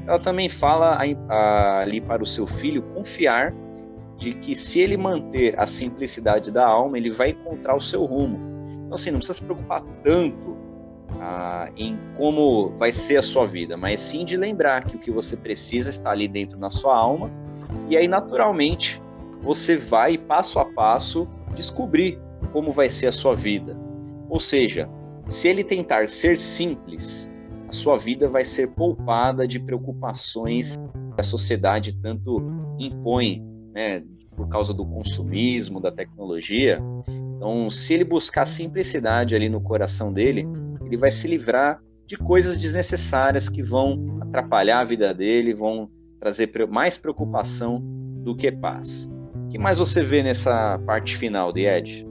Ela 0.06 0.18
também 0.18 0.48
fala 0.48 0.98
ali 1.80 2.00
para 2.00 2.22
o 2.22 2.26
seu 2.26 2.46
filho 2.46 2.82
confiar 2.82 3.52
de 4.20 4.34
que 4.34 4.54
se 4.54 4.78
ele 4.80 4.98
manter 4.98 5.58
a 5.58 5.66
simplicidade 5.66 6.50
da 6.50 6.66
alma, 6.68 6.98
ele 6.98 7.08
vai 7.08 7.30
encontrar 7.30 7.74
o 7.74 7.80
seu 7.80 8.04
rumo. 8.04 8.38
Então, 8.84 8.94
assim, 8.94 9.10
não 9.10 9.18
precisa 9.18 9.38
se 9.38 9.42
preocupar 9.42 9.82
tanto 10.04 10.58
ah, 11.18 11.70
em 11.74 11.98
como 12.18 12.68
vai 12.76 12.92
ser 12.92 13.16
a 13.16 13.22
sua 13.22 13.46
vida, 13.46 13.78
mas 13.78 13.98
sim 13.98 14.22
de 14.26 14.36
lembrar 14.36 14.84
que 14.84 14.94
o 14.94 14.98
que 14.98 15.10
você 15.10 15.38
precisa 15.38 15.88
está 15.88 16.10
ali 16.10 16.28
dentro 16.28 16.58
na 16.58 16.68
sua 16.68 16.94
alma, 16.94 17.30
e 17.88 17.96
aí, 17.96 18.06
naturalmente, 18.06 19.02
você 19.40 19.78
vai, 19.78 20.18
passo 20.18 20.58
a 20.58 20.66
passo, 20.66 21.26
descobrir 21.54 22.20
como 22.52 22.70
vai 22.70 22.90
ser 22.90 23.06
a 23.06 23.12
sua 23.12 23.34
vida. 23.34 23.74
Ou 24.28 24.38
seja, 24.38 24.86
se 25.28 25.48
ele 25.48 25.64
tentar 25.64 26.06
ser 26.08 26.36
simples, 26.36 27.30
a 27.70 27.72
sua 27.72 27.96
vida 27.96 28.28
vai 28.28 28.44
ser 28.44 28.68
poupada 28.72 29.48
de 29.48 29.58
preocupações 29.58 30.76
que 30.76 31.20
a 31.20 31.24
sociedade 31.24 31.94
tanto 31.94 32.42
impõe 32.78 33.49
né, 33.72 34.02
por 34.36 34.48
causa 34.48 34.72
do 34.72 34.84
consumismo, 34.86 35.80
da 35.80 35.90
tecnologia. 35.90 36.78
Então, 37.36 37.70
se 37.70 37.94
ele 37.94 38.04
buscar 38.04 38.46
simplicidade 38.46 39.34
ali 39.34 39.48
no 39.48 39.60
coração 39.60 40.12
dele, 40.12 40.46
ele 40.84 40.96
vai 40.96 41.10
se 41.10 41.26
livrar 41.28 41.80
de 42.06 42.16
coisas 42.16 42.56
desnecessárias 42.56 43.48
que 43.48 43.62
vão 43.62 44.18
atrapalhar 44.20 44.80
a 44.80 44.84
vida 44.84 45.14
dele, 45.14 45.54
vão 45.54 45.88
trazer 46.18 46.50
mais 46.68 46.98
preocupação 46.98 47.80
do 48.24 48.34
que 48.34 48.50
paz. 48.50 49.08
O 49.46 49.48
que 49.48 49.58
mais 49.58 49.78
você 49.78 50.02
vê 50.02 50.22
nessa 50.22 50.78
parte 50.80 51.16
final 51.16 51.52
de 51.52 51.66
Ed? 51.66 52.06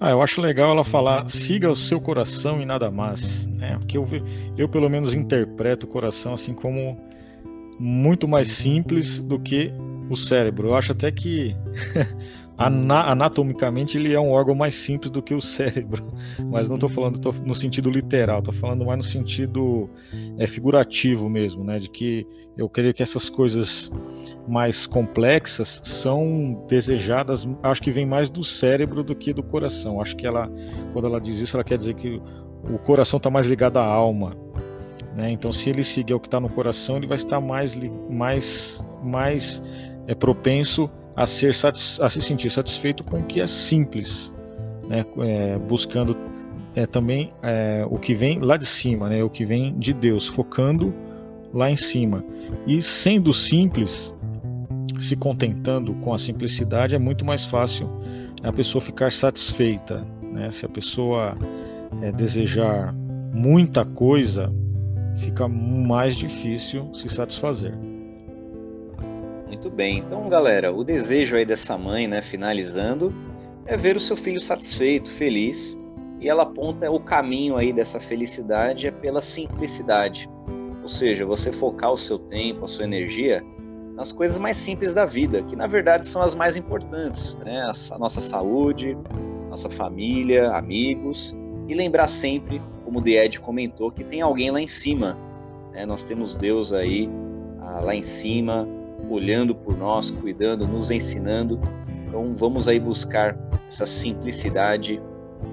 Ah, 0.00 0.10
eu 0.10 0.20
acho 0.20 0.40
legal 0.40 0.70
ela 0.70 0.84
falar 0.84 1.28
siga 1.28 1.70
o 1.70 1.76
seu 1.76 2.00
coração 2.00 2.60
e 2.60 2.66
nada 2.66 2.90
mais, 2.90 3.46
né? 3.46 3.76
Porque 3.78 3.96
eu, 3.96 4.06
eu 4.56 4.68
pelo 4.68 4.88
menos 4.88 5.14
interpreto 5.14 5.86
o 5.86 5.88
coração 5.88 6.34
assim 6.34 6.52
como 6.52 6.98
muito 7.78 8.28
mais 8.28 8.48
simples 8.48 9.20
do 9.20 9.38
que 9.38 9.72
o 10.08 10.16
cérebro. 10.16 10.68
Eu 10.68 10.74
acho 10.74 10.92
até 10.92 11.10
que 11.10 11.56
anatomicamente 12.56 13.98
ele 13.98 14.12
é 14.12 14.20
um 14.20 14.30
órgão 14.30 14.54
mais 14.54 14.74
simples 14.74 15.10
do 15.10 15.20
que 15.22 15.34
o 15.34 15.40
cérebro, 15.40 16.04
mas 16.50 16.68
não 16.68 16.76
estou 16.76 16.88
falando 16.88 17.20
no 17.44 17.54
sentido 17.54 17.90
literal, 17.90 18.38
estou 18.38 18.54
falando 18.54 18.84
mais 18.84 18.98
no 18.98 19.04
sentido 19.04 19.90
é, 20.38 20.46
figurativo 20.46 21.28
mesmo, 21.28 21.64
né? 21.64 21.78
De 21.78 21.88
que 21.88 22.26
eu 22.56 22.68
creio 22.68 22.94
que 22.94 23.02
essas 23.02 23.28
coisas 23.28 23.90
mais 24.46 24.86
complexas 24.86 25.80
são 25.82 26.64
desejadas, 26.68 27.48
acho 27.62 27.82
que 27.82 27.90
vem 27.90 28.06
mais 28.06 28.30
do 28.30 28.44
cérebro 28.44 29.02
do 29.02 29.14
que 29.14 29.32
do 29.32 29.42
coração. 29.42 30.00
Acho 30.00 30.16
que 30.16 30.26
ela, 30.26 30.48
quando 30.92 31.06
ela 31.06 31.20
diz 31.20 31.38
isso, 31.38 31.56
ela 31.56 31.64
quer 31.64 31.76
dizer 31.76 31.94
que 31.94 32.22
o 32.70 32.78
coração 32.78 33.16
está 33.16 33.28
mais 33.28 33.46
ligado 33.46 33.78
à 33.78 33.84
alma, 33.84 34.36
né? 35.14 35.30
Então, 35.30 35.52
se 35.52 35.70
ele 35.70 35.84
seguir 35.84 36.14
o 36.14 36.20
que 36.20 36.26
está 36.26 36.40
no 36.40 36.48
coração, 36.48 36.96
ele 36.96 37.06
vai 37.06 37.16
estar 37.16 37.40
mais, 37.40 37.76
mais, 38.10 38.84
mais 39.02 39.62
é, 40.06 40.14
propenso 40.14 40.90
a, 41.14 41.26
ser 41.26 41.54
a 42.00 42.10
se 42.10 42.20
sentir 42.20 42.50
satisfeito 42.50 43.04
com 43.04 43.20
o 43.20 43.22
que 43.24 43.40
é 43.40 43.46
simples, 43.46 44.34
né? 44.88 45.04
É, 45.20 45.58
buscando 45.58 46.16
é, 46.74 46.86
também 46.86 47.32
é, 47.42 47.86
o 47.88 47.98
que 47.98 48.14
vem 48.14 48.40
lá 48.40 48.56
de 48.56 48.66
cima, 48.66 49.08
né? 49.08 49.22
o 49.22 49.30
que 49.30 49.44
vem 49.44 49.78
de 49.78 49.92
Deus, 49.92 50.26
focando 50.26 50.92
lá 51.52 51.70
em 51.70 51.76
cima. 51.76 52.24
E 52.66 52.82
sendo 52.82 53.32
simples, 53.32 54.12
se 54.98 55.16
contentando 55.16 55.94
com 55.94 56.12
a 56.12 56.18
simplicidade, 56.18 56.94
é 56.94 56.98
muito 56.98 57.24
mais 57.24 57.44
fácil 57.44 57.88
a 58.42 58.52
pessoa 58.52 58.82
ficar 58.82 59.12
satisfeita. 59.12 60.04
Né? 60.20 60.50
Se 60.50 60.66
a 60.66 60.68
pessoa 60.68 61.36
é, 62.02 62.10
desejar 62.10 62.92
muita 63.32 63.84
coisa, 63.84 64.52
fica 65.16 65.48
mais 65.48 66.16
difícil 66.16 66.94
se 66.94 67.08
satisfazer. 67.08 67.74
Muito 69.46 69.70
bem. 69.70 69.98
Então, 69.98 70.28
galera, 70.28 70.72
o 70.72 70.82
desejo 70.82 71.36
aí 71.36 71.44
dessa 71.44 71.78
mãe, 71.78 72.08
né, 72.08 72.20
finalizando, 72.20 73.12
é 73.66 73.76
ver 73.76 73.96
o 73.96 74.00
seu 74.00 74.16
filho 74.16 74.40
satisfeito, 74.40 75.10
feliz, 75.10 75.78
e 76.20 76.28
ela 76.28 76.42
aponta 76.42 76.90
o 76.90 76.98
caminho 76.98 77.56
aí 77.56 77.72
dessa 77.72 78.00
felicidade 78.00 78.86
é 78.86 78.90
pela 78.90 79.20
simplicidade. 79.20 80.28
Ou 80.82 80.88
seja, 80.88 81.24
você 81.24 81.52
focar 81.52 81.92
o 81.92 81.98
seu 81.98 82.18
tempo, 82.18 82.64
a 82.64 82.68
sua 82.68 82.84
energia 82.84 83.42
nas 83.94 84.10
coisas 84.10 84.38
mais 84.38 84.56
simples 84.56 84.92
da 84.92 85.06
vida, 85.06 85.42
que 85.42 85.54
na 85.54 85.66
verdade 85.66 86.06
são 86.06 86.20
as 86.20 86.34
mais 86.34 86.56
importantes, 86.56 87.36
né? 87.44 87.70
A 87.90 87.98
nossa 87.98 88.20
saúde, 88.20 88.96
nossa 89.48 89.70
família, 89.70 90.50
amigos, 90.50 91.34
e 91.68 91.74
lembrar 91.74 92.08
sempre 92.08 92.60
como 92.84 93.00
o 93.00 93.08
Ed 93.08 93.40
comentou, 93.40 93.90
que 93.90 94.04
tem 94.04 94.20
alguém 94.20 94.50
lá 94.50 94.60
em 94.60 94.68
cima. 94.68 95.18
Né? 95.72 95.86
Nós 95.86 96.04
temos 96.04 96.36
Deus 96.36 96.72
aí 96.72 97.08
ah, 97.60 97.80
lá 97.80 97.94
em 97.94 98.02
cima, 98.02 98.68
olhando 99.08 99.54
por 99.54 99.76
nós, 99.76 100.10
cuidando, 100.10 100.66
nos 100.66 100.90
ensinando. 100.90 101.60
Então 102.06 102.32
vamos 102.34 102.68
aí 102.68 102.78
buscar 102.78 103.36
essa 103.66 103.86
simplicidade 103.86 105.00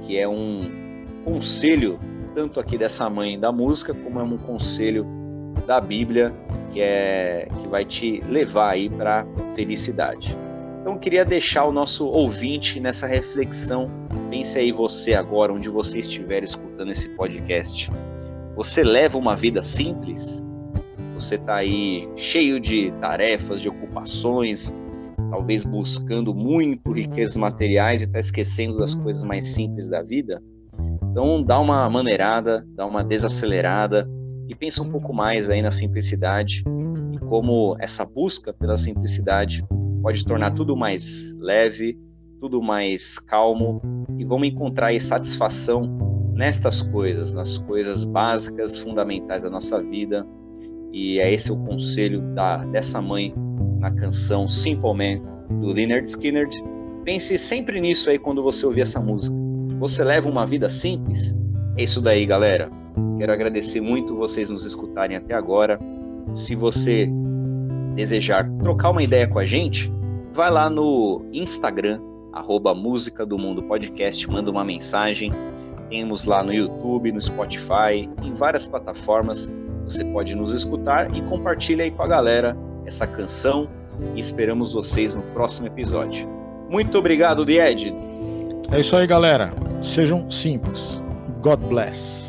que 0.01 0.17
é 0.17 0.27
um 0.27 1.05
conselho 1.23 1.99
tanto 2.33 2.59
aqui 2.59 2.77
dessa 2.77 3.09
mãe 3.09 3.39
da 3.39 3.51
música 3.51 3.93
como 3.93 4.19
é 4.19 4.23
um 4.23 4.37
conselho 4.37 5.05
da 5.67 5.81
Bíblia 5.81 6.33
que 6.71 6.81
é 6.81 7.47
que 7.59 7.67
vai 7.67 7.83
te 7.83 8.21
levar 8.21 8.71
aí 8.71 8.89
para 8.89 9.25
felicidade. 9.53 10.37
Então 10.81 10.97
queria 10.97 11.23
deixar 11.23 11.65
o 11.65 11.71
nosso 11.71 12.07
ouvinte 12.07 12.79
nessa 12.79 13.05
reflexão. 13.05 13.89
Pense 14.31 14.57
aí 14.57 14.71
você 14.71 15.13
agora, 15.13 15.53
onde 15.53 15.69
você 15.69 15.99
estiver 15.99 16.43
escutando 16.43 16.91
esse 16.91 17.07
podcast. 17.09 17.91
Você 18.55 18.83
leva 18.83 19.17
uma 19.17 19.35
vida 19.35 19.61
simples? 19.61 20.43
Você 21.13 21.35
está 21.35 21.57
aí 21.57 22.09
cheio 22.15 22.59
de 22.59 22.91
tarefas, 22.99 23.61
de 23.61 23.69
ocupações, 23.69 24.73
talvez 25.29 25.63
buscando 25.63 26.33
muito 26.33 26.91
riquezas 26.91 27.37
materiais 27.37 28.01
e 28.01 28.05
está 28.05 28.19
esquecendo 28.19 28.79
das 28.79 28.95
coisas 28.95 29.23
mais 29.23 29.45
simples 29.45 29.87
da 29.87 30.01
vida? 30.01 30.41
Então 31.11 31.43
dá 31.43 31.59
uma 31.59 31.87
maneirada, 31.91 32.65
dá 32.75 32.87
uma 32.87 33.03
desacelerada 33.03 34.09
e 34.47 34.55
pensa 34.55 34.81
um 34.81 34.89
pouco 34.89 35.13
mais 35.13 35.47
aí 35.47 35.61
na 35.61 35.69
simplicidade 35.69 36.63
como 37.31 37.77
essa 37.79 38.03
busca 38.03 38.51
pela 38.51 38.75
simplicidade 38.75 39.65
pode 40.01 40.25
tornar 40.25 40.51
tudo 40.51 40.75
mais 40.75 41.33
leve, 41.39 41.97
tudo 42.41 42.61
mais 42.61 43.17
calmo 43.19 43.81
e 44.17 44.25
vamos 44.25 44.49
encontrar 44.49 44.99
satisfação 44.99 46.33
nestas 46.33 46.81
coisas, 46.81 47.31
nas 47.31 47.57
coisas 47.57 48.03
básicas, 48.03 48.77
fundamentais 48.77 49.43
da 49.43 49.49
nossa 49.49 49.81
vida. 49.81 50.27
E 50.91 51.19
é 51.19 51.33
esse 51.33 51.53
o 51.53 51.57
conselho 51.63 52.19
da, 52.35 52.65
dessa 52.65 53.01
mãe 53.01 53.33
na 53.79 53.91
canção 53.91 54.45
Simple 54.45 54.93
Man 54.93 55.21
do 55.61 55.67
Leonard 55.67 56.05
Skinner. 56.05 56.49
Pense 57.05 57.37
sempre 57.37 57.79
nisso 57.79 58.09
aí 58.09 58.19
quando 58.19 58.43
você 58.43 58.65
ouvir 58.65 58.81
essa 58.81 58.99
música. 58.99 59.33
Você 59.79 60.03
leva 60.03 60.29
uma 60.29 60.45
vida 60.45 60.69
simples? 60.69 61.33
É 61.77 61.83
isso 61.83 62.01
daí, 62.01 62.25
galera. 62.25 62.69
Quero 63.17 63.31
agradecer 63.31 63.79
muito 63.79 64.17
vocês 64.17 64.49
nos 64.49 64.65
escutarem 64.65 65.15
até 65.15 65.33
agora. 65.33 65.79
Se 66.33 66.55
você 66.55 67.09
desejar 67.95 68.49
trocar 68.61 68.91
uma 68.91 69.03
ideia 69.03 69.27
com 69.27 69.39
a 69.39 69.45
gente, 69.45 69.91
vai 70.33 70.49
lá 70.49 70.69
no 70.69 71.25
Instagram, 71.33 71.99
arroba 72.33 72.73
Música 72.73 73.25
do 73.25 73.37
Mundo 73.37 73.63
Podcast, 73.63 74.29
manda 74.29 74.49
uma 74.49 74.63
mensagem. 74.63 75.31
Temos 75.89 76.23
lá 76.23 76.41
no 76.41 76.53
YouTube, 76.53 77.11
no 77.11 77.21
Spotify, 77.21 78.09
em 78.23 78.33
várias 78.33 78.65
plataformas. 78.65 79.51
Você 79.83 80.05
pode 80.05 80.35
nos 80.35 80.53
escutar 80.53 81.13
e 81.13 81.21
compartilha 81.23 81.83
aí 81.83 81.91
com 81.91 82.03
a 82.03 82.07
galera 82.07 82.57
essa 82.85 83.05
canção. 83.05 83.67
E 84.15 84.19
esperamos 84.19 84.73
vocês 84.73 85.13
no 85.13 85.21
próximo 85.33 85.67
episódio. 85.67 86.27
Muito 86.69 86.97
obrigado, 86.97 87.45
Died. 87.45 87.93
É 88.71 88.79
isso 88.79 88.95
aí, 88.95 89.05
galera. 89.05 89.51
Sejam 89.83 90.31
simples. 90.31 91.01
God 91.41 91.59
bless. 91.67 92.23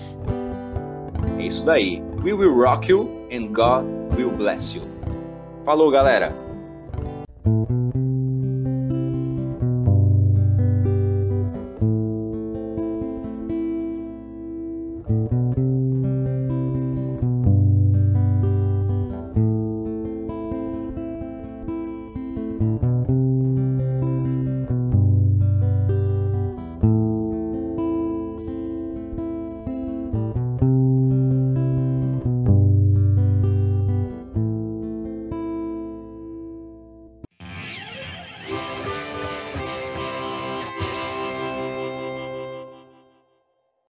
É 1.39 1.47
isso 1.47 1.65
daí. 1.65 2.03
We 2.25 2.33
will 2.33 2.53
rock 2.53 2.91
you 2.91 3.09
and 3.33 3.53
God 3.53 3.87
will 4.19 4.33
bless 4.33 4.77
you. 4.77 4.92
Falou, 5.65 5.91
galera! 5.93 6.35